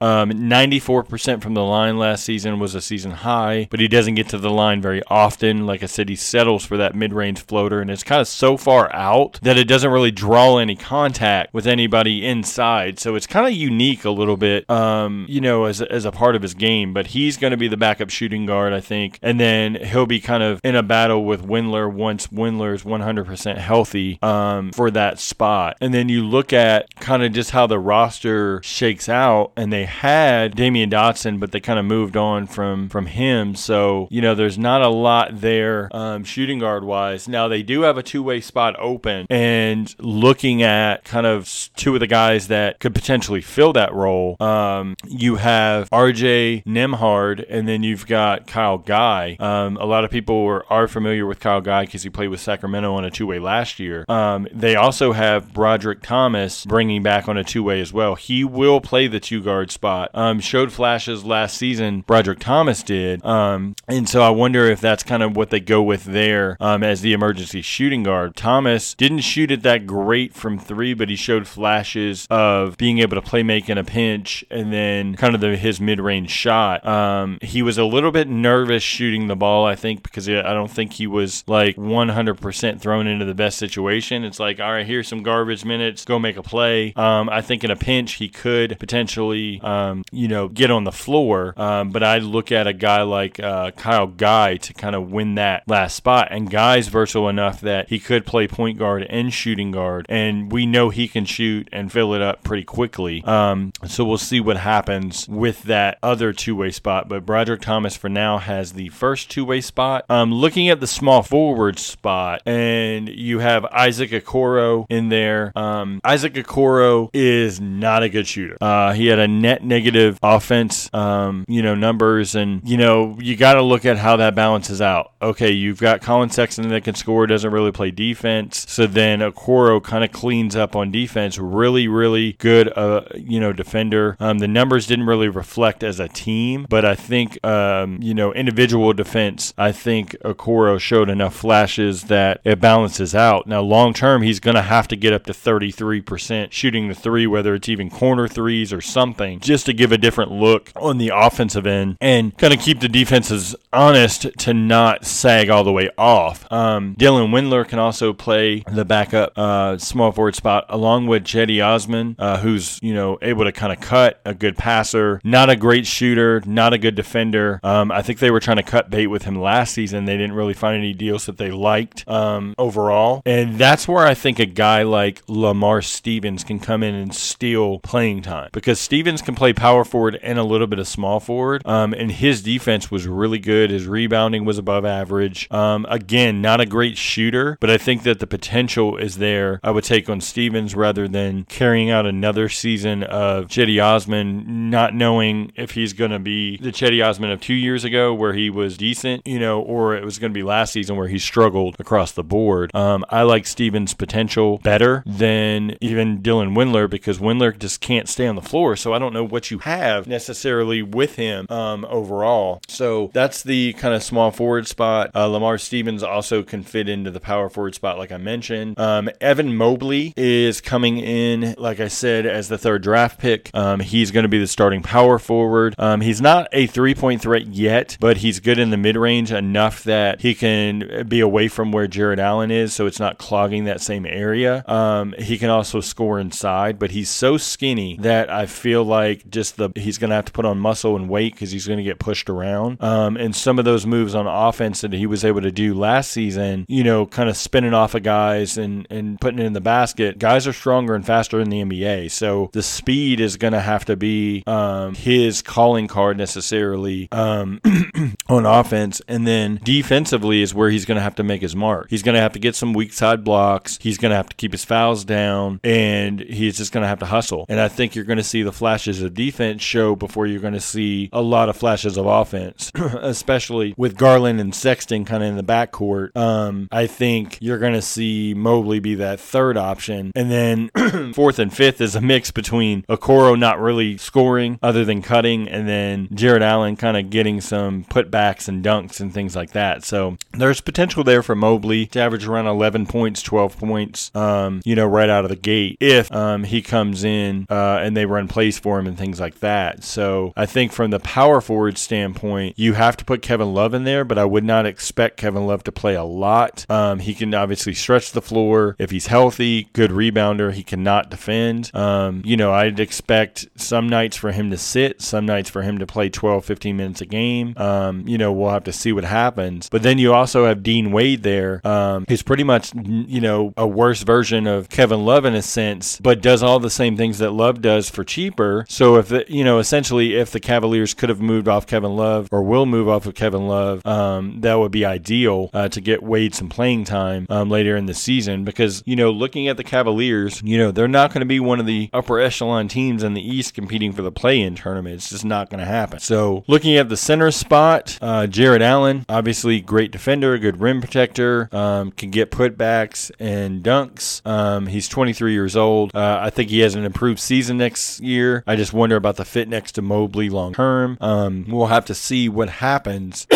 Um, 0.00 0.30
94% 0.30 1.42
from 1.42 1.54
the 1.54 1.62
line 1.62 1.98
last 1.98 2.24
season 2.24 2.58
was 2.58 2.74
a 2.74 2.80
season 2.80 3.10
high, 3.10 3.68
but 3.70 3.80
he 3.80 3.88
doesn't 3.88 4.14
get 4.14 4.28
to 4.30 4.38
the 4.38 4.50
line 4.50 4.80
very 4.80 5.02
often. 5.08 5.66
Like 5.66 5.82
I 5.82 5.86
said, 5.86 6.08
he 6.08 6.16
settles 6.16 6.64
for 6.64 6.76
that 6.76 6.94
mid 6.94 7.12
range 7.12 7.40
floater, 7.40 7.80
and 7.80 7.90
it's 7.90 8.02
kind 8.02 8.20
of 8.20 8.28
so 8.28 8.56
far 8.56 8.92
out 8.94 9.38
that 9.42 9.56
it 9.56 9.68
doesn't 9.68 9.90
really 9.90 10.10
draw 10.10 10.58
any 10.58 10.76
contact 10.76 11.52
with 11.54 11.66
anybody 11.66 12.26
inside. 12.26 12.98
So 12.98 13.14
it's 13.14 13.26
kind 13.26 13.46
of 13.46 13.52
unique 13.52 14.04
a 14.04 14.10
little 14.10 14.36
bit, 14.36 14.68
um, 14.70 15.26
you 15.28 15.40
know, 15.40 15.64
as, 15.64 15.80
as 15.82 16.04
a 16.04 16.12
part 16.12 16.36
of 16.36 16.42
his 16.42 16.54
game. 16.54 16.92
But 16.92 17.08
he's 17.08 17.36
going 17.36 17.50
to 17.50 17.56
be 17.56 17.68
the 17.68 17.76
backup 17.76 18.10
shooting 18.10 18.46
guard, 18.46 18.72
I 18.72 18.80
think. 18.80 19.18
And 19.22 19.40
then 19.40 19.74
he'll 19.76 20.06
be 20.06 20.20
kind 20.20 20.42
of 20.42 20.60
in 20.64 20.76
a 20.76 20.82
battle 20.82 21.24
with 21.24 21.46
Windler 21.46 21.92
once 21.92 22.28
Windler's 22.28 22.82
100% 22.82 23.56
healthy 23.58 24.18
um, 24.22 24.72
for 24.72 24.90
that 24.90 25.18
spot. 25.18 25.76
And 25.80 25.92
then 25.94 26.08
you 26.08 26.24
look 26.24 26.52
at 26.52 26.94
kind 26.96 27.22
of 27.22 27.32
just 27.32 27.50
how 27.50 27.66
the 27.66 27.78
roster 27.78 28.62
shakes 28.62 29.03
out, 29.08 29.52
and 29.56 29.72
they 29.72 29.84
had 29.84 30.56
Damyean 30.56 30.90
Dotson, 30.90 31.40
but 31.40 31.52
they 31.52 31.60
kind 31.60 31.78
of 31.78 31.84
moved 31.84 32.16
on 32.16 32.46
from 32.46 32.88
from 32.88 33.06
him. 33.06 33.54
So 33.54 34.08
you 34.10 34.20
know, 34.20 34.34
there's 34.34 34.58
not 34.58 34.82
a 34.82 34.88
lot 34.88 35.40
there 35.40 35.88
um, 35.94 36.24
shooting 36.24 36.58
guard 36.58 36.84
wise. 36.84 37.28
Now 37.28 37.48
they 37.48 37.62
do 37.62 37.82
have 37.82 37.98
a 37.98 38.02
two 38.02 38.22
way 38.22 38.40
spot 38.40 38.76
open, 38.78 39.26
and 39.30 39.94
looking 39.98 40.62
at 40.62 41.04
kind 41.04 41.26
of 41.26 41.70
two 41.76 41.94
of 41.94 42.00
the 42.00 42.06
guys 42.06 42.48
that 42.48 42.80
could 42.80 42.94
potentially 42.94 43.40
fill 43.40 43.72
that 43.74 43.92
role, 43.92 44.36
um, 44.40 44.96
you 45.06 45.36
have 45.36 45.88
RJ 45.90 46.64
Nembhard, 46.64 47.44
and 47.48 47.68
then 47.68 47.82
you've 47.82 48.06
got 48.06 48.46
Kyle 48.46 48.78
Guy. 48.78 49.36
Um, 49.40 49.76
a 49.76 49.84
lot 49.84 50.04
of 50.04 50.10
people 50.10 50.44
are, 50.46 50.72
are 50.72 50.88
familiar 50.88 51.26
with 51.26 51.40
Kyle 51.40 51.60
Guy 51.60 51.84
because 51.84 52.02
he 52.02 52.10
played 52.10 52.28
with 52.28 52.40
Sacramento 52.40 52.94
on 52.94 53.04
a 53.04 53.10
two 53.10 53.26
way 53.26 53.38
last 53.38 53.78
year. 53.78 54.04
Um, 54.08 54.46
they 54.52 54.76
also 54.76 55.12
have 55.12 55.52
Brodric 55.52 56.02
Thomas 56.02 56.64
bringing 56.64 57.02
back 57.02 57.28
on 57.28 57.36
a 57.36 57.44
two 57.44 57.62
way 57.62 57.80
as 57.80 57.92
well. 57.92 58.14
He 58.14 58.44
will 58.44 58.80
play 58.80 58.93
the 58.94 59.20
two 59.20 59.42
guard 59.42 59.70
spot. 59.70 60.10
Um, 60.14 60.40
showed 60.40 60.72
flashes 60.72 61.24
last 61.24 61.56
season. 61.56 62.04
Brodric 62.06 62.38
Thomas 62.38 62.82
did, 62.82 63.24
um, 63.24 63.74
and 63.88 64.08
so 64.08 64.22
I 64.22 64.30
wonder 64.30 64.66
if 64.66 64.80
that's 64.80 65.02
kind 65.02 65.22
of 65.22 65.36
what 65.36 65.50
they 65.50 65.60
go 65.60 65.82
with 65.82 66.04
there 66.04 66.56
um, 66.60 66.82
as 66.82 67.00
the 67.00 67.12
emergency 67.12 67.62
shooting 67.62 68.02
guard. 68.04 68.36
Thomas 68.36 68.94
didn't 68.94 69.20
shoot 69.20 69.50
it 69.50 69.62
that 69.62 69.86
great 69.86 70.34
from 70.34 70.58
three, 70.58 70.94
but 70.94 71.08
he 71.08 71.16
showed 71.16 71.48
flashes 71.48 72.26
of 72.30 72.76
being 72.76 72.98
able 72.98 73.16
to 73.16 73.22
play 73.22 73.42
make 73.42 73.68
in 73.68 73.78
a 73.78 73.84
pinch, 73.84 74.44
and 74.50 74.72
then 74.72 75.16
kind 75.16 75.34
of 75.34 75.40
the, 75.40 75.56
his 75.56 75.80
mid 75.80 76.00
range 76.00 76.30
shot. 76.30 76.86
Um, 76.86 77.38
he 77.42 77.62
was 77.62 77.78
a 77.78 77.84
little 77.84 78.10
bit 78.10 78.28
nervous 78.28 78.82
shooting 78.82 79.26
the 79.26 79.36
ball, 79.36 79.64
I 79.64 79.74
think, 79.74 80.02
because 80.02 80.28
I 80.28 80.54
don't 80.54 80.70
think 80.70 80.94
he 80.94 81.06
was 81.06 81.44
like 81.46 81.76
100% 81.76 82.80
thrown 82.80 83.06
into 83.06 83.24
the 83.24 83.34
best 83.34 83.58
situation. 83.58 84.24
It's 84.24 84.40
like, 84.40 84.60
all 84.60 84.72
right, 84.72 84.86
here's 84.86 85.08
some 85.08 85.22
garbage 85.22 85.64
minutes, 85.64 86.04
go 86.04 86.18
make 86.18 86.36
a 86.36 86.42
play. 86.42 86.92
Um, 86.94 87.28
I 87.28 87.40
think 87.40 87.64
in 87.64 87.70
a 87.70 87.76
pinch 87.76 88.14
he 88.14 88.28
could 88.28 88.76
potentially, 88.84 89.58
um, 89.62 90.04
you 90.12 90.28
know, 90.28 90.46
get 90.46 90.70
on 90.70 90.84
the 90.84 90.92
floor. 90.92 91.54
Um, 91.56 91.88
but 91.88 92.02
I 92.02 92.18
look 92.18 92.52
at 92.52 92.66
a 92.66 92.74
guy 92.74 93.00
like 93.00 93.40
uh, 93.40 93.70
Kyle 93.70 94.06
Guy 94.06 94.58
to 94.58 94.74
kind 94.74 94.94
of 94.94 95.10
win 95.10 95.36
that 95.36 95.66
last 95.66 95.96
spot. 95.96 96.28
And 96.30 96.50
Guy's 96.50 96.88
versatile 96.88 97.30
enough 97.30 97.62
that 97.62 97.88
he 97.88 97.98
could 97.98 98.26
play 98.26 98.46
point 98.46 98.78
guard 98.78 99.06
and 99.08 99.32
shooting 99.32 99.70
guard, 99.70 100.04
and 100.10 100.52
we 100.52 100.66
know 100.66 100.90
he 100.90 101.08
can 101.08 101.24
shoot 101.24 101.66
and 101.72 101.90
fill 101.90 102.12
it 102.12 102.20
up 102.20 102.42
pretty 102.42 102.64
quickly. 102.64 103.24
Um, 103.24 103.72
so 103.86 104.04
we'll 104.04 104.18
see 104.18 104.38
what 104.38 104.58
happens 104.58 105.26
with 105.28 105.62
that 105.62 105.98
other 106.02 106.34
two-way 106.34 106.70
spot. 106.70 107.08
But 107.08 107.24
Brodric 107.24 107.62
Thomas 107.62 107.96
for 107.96 108.10
now 108.10 108.36
has 108.36 108.74
the 108.74 108.90
first 108.90 109.30
two-way 109.30 109.62
spot. 109.62 110.04
Um, 110.10 110.30
looking 110.30 110.68
at 110.68 110.80
the 110.80 110.86
small 110.86 111.22
forward 111.22 111.78
spot, 111.78 112.42
and 112.44 113.08
you 113.08 113.38
have 113.38 113.64
Isaac 113.64 114.10
Okoro 114.10 114.84
in 114.90 115.08
there. 115.08 115.52
Um, 115.56 116.02
Isaac 116.04 116.34
Okoro 116.34 117.08
is 117.14 117.62
not 117.62 118.02
a 118.02 118.10
good 118.10 118.26
shooter. 118.26 118.58
He 118.92 119.06
had 119.06 119.18
a 119.18 119.28
net 119.28 119.62
negative 119.64 120.18
offense, 120.22 120.92
um, 120.94 121.44
you 121.48 121.62
know, 121.62 121.74
numbers, 121.74 122.34
and 122.34 122.66
you 122.68 122.76
know 122.76 123.16
you 123.20 123.36
got 123.36 123.54
to 123.54 123.62
look 123.62 123.84
at 123.84 123.98
how 123.98 124.16
that 124.16 124.34
balances 124.34 124.80
out. 124.80 125.12
Okay, 125.20 125.50
you've 125.50 125.80
got 125.80 126.00
Collin 126.00 126.30
Sexton 126.30 126.68
that 126.68 126.84
can 126.84 126.94
score, 126.94 127.26
doesn't 127.26 127.50
really 127.50 127.72
play 127.72 127.90
defense, 127.90 128.66
so 128.68 128.86
then 128.86 129.20
Okoro 129.20 129.82
kind 129.82 130.04
of 130.04 130.12
cleans 130.12 130.56
up 130.56 130.76
on 130.76 130.90
defense. 130.90 131.38
Really, 131.38 131.88
really 131.88 132.32
good, 132.34 132.72
uh, 132.76 133.02
you 133.14 133.40
know, 133.40 133.52
defender. 133.52 134.16
Um, 134.20 134.38
the 134.38 134.48
numbers 134.48 134.86
didn't 134.86 135.06
really 135.06 135.28
reflect 135.28 135.82
as 135.82 136.00
a 136.00 136.08
team, 136.08 136.66
but 136.68 136.84
I 136.84 136.94
think, 136.94 137.44
um, 137.44 137.98
you 138.02 138.14
know, 138.14 138.32
individual 138.32 138.92
defense. 138.92 139.52
I 139.56 139.72
think 139.72 140.16
Okoro 140.24 140.78
showed 140.78 141.10
enough 141.10 141.34
flashes 141.34 142.04
that 142.04 142.40
it 142.44 142.60
balances 142.60 143.14
out. 143.14 143.46
Now, 143.46 143.60
long 143.60 143.92
term, 143.92 144.22
he's 144.22 144.40
going 144.40 144.56
to 144.56 144.62
have 144.62 144.88
to 144.88 144.96
get 144.96 145.12
up 145.12 145.24
to 145.24 145.32
33% 145.32 146.52
shooting 146.52 146.88
the 146.88 146.94
three, 146.94 147.26
whether 147.26 147.54
it's 147.54 147.68
even 147.68 147.90
corner 147.90 148.28
threes 148.28 148.63
or 148.72 148.80
something 148.80 149.40
just 149.40 149.66
to 149.66 149.72
give 149.72 149.92
a 149.92 149.98
different 149.98 150.32
look 150.32 150.72
on 150.76 150.98
the 150.98 151.10
offensive 151.14 151.66
end 151.66 151.96
and 152.00 152.36
kind 152.38 152.52
of 152.54 152.60
keep 152.60 152.80
the 152.80 152.88
defenses 152.88 153.54
honest 153.72 154.26
to 154.38 154.54
not 154.54 155.04
sag 155.04 155.50
all 155.50 155.64
the 155.64 155.72
way 155.72 155.90
off. 155.98 156.50
Um, 156.52 156.94
Dylan 156.96 157.30
Windler 157.30 157.66
can 157.66 157.78
also 157.78 158.12
play 158.12 158.60
the 158.70 158.84
backup 158.84 159.36
uh, 159.36 159.78
small 159.78 160.12
forward 160.12 160.34
spot 160.34 160.66
along 160.68 161.06
with 161.06 161.24
Cedi 161.24 161.64
Osman, 161.64 162.16
uh, 162.18 162.38
who's 162.38 162.78
you 162.82 162.94
know 162.94 163.18
able 163.22 163.44
to 163.44 163.52
kind 163.52 163.72
of 163.72 163.80
cut 163.80 164.20
a 164.24 164.34
good 164.34 164.56
passer, 164.56 165.20
not 165.24 165.50
a 165.50 165.56
great 165.56 165.86
shooter, 165.86 166.42
not 166.46 166.72
a 166.72 166.78
good 166.78 166.94
defender. 166.94 167.60
Um, 167.62 167.90
I 167.90 168.02
think 168.02 168.18
they 168.18 168.30
were 168.30 168.40
trying 168.40 168.58
to 168.58 168.62
cut 168.62 168.90
bait 168.90 169.08
with 169.08 169.24
him 169.24 169.40
last 169.40 169.74
season. 169.74 170.04
They 170.04 170.16
didn't 170.16 170.34
really 170.34 170.54
find 170.54 170.76
any 170.76 170.92
deals 170.92 171.26
that 171.26 171.38
they 171.38 171.50
liked 171.50 172.06
um, 172.08 172.54
overall, 172.58 173.22
and 173.26 173.58
that's 173.58 173.88
where 173.88 174.06
I 174.06 174.14
think 174.14 174.38
a 174.38 174.46
guy 174.46 174.82
like 174.82 175.22
Lamar 175.28 175.82
Stevens 175.82 176.44
can 176.44 176.58
come 176.60 176.82
in 176.82 176.94
and 176.94 177.14
steal 177.14 177.80
playing 177.80 178.22
time 178.22 178.48
because 178.54 178.80
Stevens 178.80 179.20
can 179.20 179.34
play 179.34 179.52
power 179.52 179.84
forward 179.84 180.18
and 180.22 180.38
a 180.38 180.44
little 180.44 180.66
bit 180.66 180.78
of 180.78 180.88
small 180.88 181.20
forward, 181.20 181.60
um, 181.66 181.92
and 181.92 182.10
his 182.10 182.42
defense 182.42 182.90
was 182.90 183.06
really 183.06 183.38
good. 183.38 183.70
His 183.70 183.86
rebounding 183.86 184.44
was 184.44 184.56
above 184.56 184.84
average. 184.84 185.50
Um, 185.50 185.84
again, 185.90 186.40
not 186.40 186.60
a 186.60 186.66
great 186.66 186.96
shooter, 186.96 187.58
but 187.60 187.68
I 187.68 187.76
think 187.76 188.04
that 188.04 188.20
the 188.20 188.26
potential 188.26 188.96
is 188.96 189.18
there. 189.18 189.60
I 189.62 189.72
would 189.72 189.84
take 189.84 190.08
on 190.08 190.20
Stevens 190.20 190.74
rather 190.74 191.08
than 191.08 191.44
carrying 191.44 191.90
out 191.90 192.06
another 192.06 192.48
season 192.48 193.02
of 193.02 193.48
Cedi 193.48 193.82
Osman, 193.82 194.70
not 194.70 194.94
knowing 194.94 195.52
if 195.56 195.72
he's 195.72 195.92
going 195.92 196.12
to 196.12 196.20
be 196.20 196.56
the 196.58 196.70
Cedi 196.70 197.04
Osman 197.04 197.32
of 197.32 197.40
two 197.40 197.54
years 197.54 197.84
ago 197.84 198.14
where 198.14 198.34
he 198.34 198.50
was 198.50 198.76
decent, 198.76 199.26
you 199.26 199.40
know, 199.40 199.60
or 199.60 199.96
it 199.96 200.04
was 200.04 200.18
going 200.18 200.32
to 200.32 200.34
be 200.34 200.44
last 200.44 200.72
season 200.72 200.96
where 200.96 201.08
he 201.08 201.18
struggled 201.18 201.74
across 201.80 202.12
the 202.12 202.22
board. 202.22 202.72
Um, 202.74 203.04
I 203.10 203.22
like 203.22 203.46
Stevens' 203.46 203.94
potential 203.94 204.58
better 204.58 205.02
than 205.04 205.76
even 205.80 206.22
Dylan 206.22 206.56
Windler 206.56 206.88
because 206.88 207.18
Windler 207.18 207.58
just 207.58 207.80
can't 207.80 208.08
stay 208.08 208.28
on 208.28 208.36
the 208.36 208.43
floor. 208.44 208.76
So 208.76 208.92
I 208.92 208.98
don't 208.98 209.12
know 209.12 209.24
what 209.24 209.50
you 209.50 209.58
have 209.58 210.06
necessarily 210.06 210.82
with 210.82 211.16
him 211.16 211.46
um, 211.48 211.84
overall. 211.86 212.60
So 212.68 213.10
that's 213.12 213.42
the 213.42 213.72
kind 213.74 213.94
of 213.94 214.02
small 214.02 214.30
forward 214.30 214.66
spot. 214.66 215.10
Uh, 215.14 215.26
Lamar 215.26 215.58
Stevens 215.58 216.02
also 216.02 216.42
can 216.42 216.62
fit 216.62 216.88
into 216.88 217.10
the 217.10 217.20
power 217.20 217.48
forward 217.48 217.74
spot, 217.74 217.98
like 217.98 218.12
I 218.12 218.18
mentioned. 218.18 218.78
Um, 218.78 219.10
Evan 219.20 219.56
Mobley 219.56 220.12
is 220.16 220.60
coming 220.60 220.98
in, 220.98 221.54
like 221.58 221.80
I 221.80 221.88
said, 221.88 222.26
as 222.26 222.48
the 222.48 222.58
third 222.58 222.82
draft 222.82 223.18
pick. 223.18 223.50
Um, 223.54 223.80
he's 223.80 224.10
going 224.10 224.24
to 224.24 224.28
be 224.28 224.38
the 224.38 224.46
starting 224.46 224.82
power 224.82 225.18
forward. 225.18 225.74
Um, 225.78 226.00
he's 226.00 226.20
not 226.20 226.48
a 226.52 226.66
three 226.66 226.94
point 226.94 227.22
threat 227.22 227.46
yet, 227.46 227.96
but 228.00 228.18
he's 228.18 228.40
good 228.40 228.58
in 228.58 228.70
the 228.70 228.76
mid 228.76 228.96
range 228.96 229.32
enough 229.32 229.84
that 229.84 230.20
he 230.20 230.34
can 230.34 231.06
be 231.08 231.20
away 231.20 231.48
from 231.48 231.72
where 231.72 231.86
Jarrett 231.86 232.18
Allen 232.18 232.50
is, 232.50 232.74
so 232.74 232.86
it's 232.86 233.00
not 233.00 233.18
clogging 233.18 233.64
that 233.64 233.80
same 233.80 234.06
area. 234.06 234.64
Um, 234.66 235.14
he 235.18 235.38
can 235.38 235.50
also 235.50 235.80
score 235.80 236.18
inside, 236.18 236.78
but 236.78 236.90
he's 236.90 237.08
so 237.08 237.36
skinny 237.36 237.96
that 237.98 238.28
I 238.34 238.46
feel 238.46 238.84
like 238.84 239.28
just 239.30 239.56
the 239.56 239.70
he's 239.76 239.98
going 239.98 240.10
to 240.10 240.16
have 240.16 240.26
to 240.26 240.32
put 240.32 240.44
on 240.44 240.58
muscle 240.58 240.96
and 240.96 241.08
weight 241.08 241.34
because 241.34 241.50
he's 241.50 241.66
going 241.66 241.78
to 241.78 241.84
get 241.84 241.98
pushed 241.98 242.28
around. 242.28 242.82
Um, 242.82 243.16
and 243.16 243.34
some 243.34 243.58
of 243.58 243.64
those 243.64 243.86
moves 243.86 244.14
on 244.14 244.26
offense 244.26 244.80
that 244.82 244.92
he 244.92 245.06
was 245.06 245.24
able 245.24 245.40
to 245.42 245.52
do 245.52 245.74
last 245.74 246.10
season, 246.10 246.66
you 246.68 246.84
know, 246.84 247.06
kind 247.06 247.28
of 247.28 247.36
spinning 247.36 247.74
off 247.74 247.94
of 247.94 248.02
guys 248.02 248.58
and 248.58 248.86
and 248.90 249.20
putting 249.20 249.38
it 249.40 249.44
in 249.44 249.52
the 249.52 249.60
basket. 249.60 250.18
Guys 250.18 250.46
are 250.46 250.52
stronger 250.52 250.94
and 250.94 251.04
faster 251.04 251.40
in 251.40 251.50
the 251.50 251.62
NBA, 251.62 252.10
so 252.10 252.50
the 252.52 252.62
speed 252.62 253.20
is 253.20 253.36
going 253.36 253.52
to 253.52 253.60
have 253.60 253.84
to 253.86 253.96
be 253.96 254.42
um, 254.46 254.94
his 254.94 255.42
calling 255.42 255.86
card 255.86 256.16
necessarily 256.16 257.08
um, 257.12 257.60
on 258.28 258.46
offense, 258.46 259.00
and 259.08 259.26
then 259.26 259.60
defensively 259.62 260.42
is 260.42 260.54
where 260.54 260.70
he's 260.70 260.84
going 260.84 260.96
to 260.96 261.02
have 261.02 261.14
to 261.16 261.22
make 261.22 261.42
his 261.42 261.56
mark. 261.56 261.88
He's 261.90 262.02
going 262.02 262.14
to 262.14 262.20
have 262.20 262.32
to 262.32 262.38
get 262.38 262.54
some 262.54 262.72
weak 262.72 262.92
side 262.92 263.24
blocks. 263.24 263.78
He's 263.80 263.98
going 263.98 264.10
to 264.10 264.16
have 264.16 264.28
to 264.28 264.36
keep 264.36 264.52
his 264.52 264.64
fouls 264.64 265.04
down, 265.04 265.60
and 265.62 266.20
he's 266.20 266.56
just 266.56 266.72
going 266.72 266.82
to 266.82 266.88
have 266.88 266.98
to 267.00 267.06
hustle. 267.06 267.46
And 267.48 267.60
I 267.60 267.68
think 267.68 267.94
you're 267.94 268.04
going 268.04 268.13
to 268.18 268.24
see 268.24 268.42
the 268.42 268.52
flashes 268.52 269.02
of 269.02 269.14
defense 269.14 269.62
show 269.62 269.94
before 269.96 270.26
you're 270.26 270.40
going 270.40 270.54
to 270.54 270.60
see 270.60 271.08
a 271.12 271.22
lot 271.22 271.48
of 271.48 271.56
flashes 271.56 271.96
of 271.96 272.06
offense, 272.06 272.70
especially 272.74 273.74
with 273.76 273.96
Garland 273.96 274.40
and 274.40 274.54
Sexton 274.54 275.04
kind 275.04 275.22
of 275.22 275.28
in 275.28 275.36
the 275.36 275.42
backcourt. 275.42 276.16
Um, 276.16 276.68
I 276.70 276.86
think 276.86 277.38
you're 277.40 277.58
going 277.58 277.74
to 277.74 277.82
see 277.82 278.34
Mobley 278.34 278.80
be 278.80 278.94
that 278.96 279.20
third 279.20 279.56
option, 279.56 280.12
and 280.14 280.30
then 280.30 281.12
fourth 281.14 281.38
and 281.38 281.54
fifth 281.54 281.80
is 281.80 281.94
a 281.94 282.00
mix 282.00 282.30
between 282.30 282.82
Okoro 282.82 283.38
not 283.38 283.60
really 283.60 283.96
scoring 283.96 284.58
other 284.62 284.84
than 284.84 285.02
cutting, 285.02 285.48
and 285.48 285.68
then 285.68 286.08
Jarrett 286.12 286.42
Allen 286.42 286.76
kind 286.76 286.96
of 286.96 287.10
getting 287.10 287.40
some 287.40 287.84
putbacks 287.84 288.48
and 288.48 288.64
dunks 288.64 289.00
and 289.00 289.12
things 289.12 289.36
like 289.36 289.52
that. 289.52 289.84
So 289.84 290.16
there's 290.32 290.60
potential 290.60 291.04
there 291.04 291.22
for 291.22 291.34
Mobley 291.34 291.86
to 291.86 292.00
average 292.00 292.26
around 292.26 292.46
11 292.46 292.86
points, 292.86 293.22
12 293.22 293.58
points, 293.58 294.10
um, 294.14 294.60
you 294.64 294.74
know, 294.74 294.86
right 294.86 295.10
out 295.10 295.24
of 295.24 295.30
the 295.30 295.36
gate 295.36 295.78
if 295.80 296.12
um, 296.12 296.44
he 296.44 296.62
comes 296.62 297.04
in 297.04 297.46
uh, 297.50 297.78
and 297.82 297.96
they 297.96 298.03
run 298.04 298.28
plays 298.28 298.58
for 298.58 298.78
him 298.78 298.86
and 298.86 298.96
things 298.96 299.20
like 299.20 299.40
that. 299.40 299.84
So 299.84 300.32
I 300.36 300.46
think 300.46 300.72
from 300.72 300.90
the 300.90 301.00
power 301.00 301.40
forward 301.40 301.78
standpoint, 301.78 302.58
you 302.58 302.74
have 302.74 302.96
to 302.98 303.04
put 303.04 303.22
Kevin 303.22 303.54
Love 303.54 303.74
in 303.74 303.84
there, 303.84 304.04
but 304.04 304.18
I 304.18 304.24
would 304.24 304.44
not 304.44 304.66
expect 304.66 305.16
Kevin 305.16 305.46
Love 305.46 305.64
to 305.64 305.72
play 305.72 305.94
a 305.94 306.04
lot. 306.04 306.66
Um, 306.68 306.98
he 306.98 307.14
can 307.14 307.34
obviously 307.34 307.74
stretch 307.74 308.12
the 308.12 308.22
floor 308.22 308.76
if 308.78 308.90
he's 308.90 309.06
healthy, 309.06 309.68
good 309.72 309.90
rebounder. 309.90 310.52
He 310.52 310.62
cannot 310.62 311.10
defend. 311.10 311.70
Um, 311.74 312.22
you 312.24 312.36
know, 312.36 312.52
I'd 312.52 312.80
expect 312.80 313.48
some 313.56 313.88
nights 313.88 314.16
for 314.16 314.32
him 314.32 314.50
to 314.50 314.58
sit, 314.58 315.02
some 315.02 315.26
nights 315.26 315.50
for 315.50 315.62
him 315.62 315.78
to 315.78 315.86
play 315.86 316.08
12, 316.08 316.44
15 316.44 316.76
minutes 316.76 317.00
a 317.00 317.06
game. 317.06 317.54
Um, 317.56 318.06
you 318.06 318.18
know, 318.18 318.32
we'll 318.32 318.50
have 318.50 318.64
to 318.64 318.72
see 318.72 318.92
what 318.92 319.04
happens. 319.04 319.68
But 319.68 319.82
then 319.82 319.98
you 319.98 320.12
also 320.12 320.46
have 320.46 320.62
Dean 320.62 320.92
Wade 320.92 321.22
there, 321.22 321.66
um, 321.66 322.04
who's 322.08 322.22
pretty 322.22 322.44
much, 322.44 322.72
you 322.74 323.20
know, 323.20 323.52
a 323.56 323.66
worse 323.66 324.02
version 324.02 324.46
of 324.46 324.68
Kevin 324.68 325.04
Love 325.04 325.24
in 325.24 325.34
a 325.34 325.42
sense, 325.42 325.98
but 326.00 326.22
does 326.22 326.42
all 326.42 326.58
the 326.58 326.70
same 326.70 326.96
things 326.96 327.18
that 327.18 327.30
Love 327.32 327.60
does 327.60 327.90
for 327.94 328.04
cheaper. 328.04 328.64
So 328.68 328.96
if, 328.96 329.08
the, 329.08 329.24
you 329.28 329.44
know, 329.44 329.58
essentially 329.58 330.14
if 330.14 330.30
the 330.30 330.40
Cavaliers 330.40 330.94
could 330.94 331.08
have 331.08 331.20
moved 331.20 331.48
off 331.48 331.66
Kevin 331.66 331.96
Love 331.96 332.28
or 332.30 332.42
will 332.42 332.66
move 332.66 332.88
off 332.88 333.06
of 333.06 333.14
Kevin 333.14 333.46
Love, 333.46 333.84
um, 333.86 334.40
that 334.40 334.54
would 334.54 334.72
be 334.72 334.84
ideal 334.84 335.50
uh, 335.52 335.68
to 335.68 335.80
get 335.80 336.02
Wade 336.02 336.34
some 336.34 336.48
playing 336.48 336.84
time 336.84 337.26
um, 337.28 337.50
later 337.50 337.76
in 337.76 337.86
the 337.86 337.94
season 337.94 338.44
because, 338.44 338.82
you 338.86 338.96
know, 338.96 339.10
looking 339.10 339.48
at 339.48 339.56
the 339.56 339.64
Cavaliers, 339.64 340.42
you 340.42 340.58
know, 340.58 340.70
they're 340.70 340.88
not 340.88 341.12
going 341.12 341.20
to 341.20 341.26
be 341.26 341.40
one 341.40 341.60
of 341.60 341.66
the 341.66 341.88
upper 341.92 342.20
echelon 342.20 342.68
teams 342.68 343.02
in 343.02 343.14
the 343.14 343.22
East 343.22 343.54
competing 343.54 343.92
for 343.92 344.02
the 344.02 344.12
play 344.12 344.40
in 344.40 344.54
tournament. 344.54 344.96
It's 344.96 345.10
just 345.10 345.24
not 345.24 345.50
going 345.50 345.60
to 345.60 345.66
happen. 345.66 346.00
So 346.00 346.44
looking 346.46 346.76
at 346.76 346.88
the 346.88 346.96
center 346.96 347.30
spot, 347.30 347.98
uh, 348.00 348.26
Jarrett 348.26 348.62
Allen, 348.62 349.04
obviously 349.08 349.60
great 349.60 349.90
defender, 349.90 350.36
good 350.38 350.60
rim 350.60 350.80
protector, 350.80 351.48
um, 351.52 351.90
can 351.90 352.10
get 352.10 352.30
putbacks 352.30 353.10
and 353.18 353.62
dunks. 353.62 354.26
Um, 354.26 354.66
he's 354.66 354.88
23 354.88 355.32
years 355.32 355.56
old. 355.56 355.94
Uh, 355.94 356.18
I 356.20 356.30
think 356.30 356.50
he 356.50 356.60
has 356.60 356.74
an 356.74 356.84
improved 356.84 357.20
season 357.20 357.58
next 357.58 357.83
year. 358.00 358.42
I 358.46 358.56
just 358.56 358.72
wonder 358.72 358.96
about 358.96 359.16
the 359.16 359.24
fit 359.24 359.48
next 359.48 359.72
to 359.72 359.82
Mobley 359.82 360.30
long 360.30 360.54
term. 360.54 360.98
Um, 361.00 361.46
we'll 361.48 361.66
have 361.66 361.84
to 361.86 361.94
see 361.94 362.28
what 362.28 362.48
happens. 362.48 363.26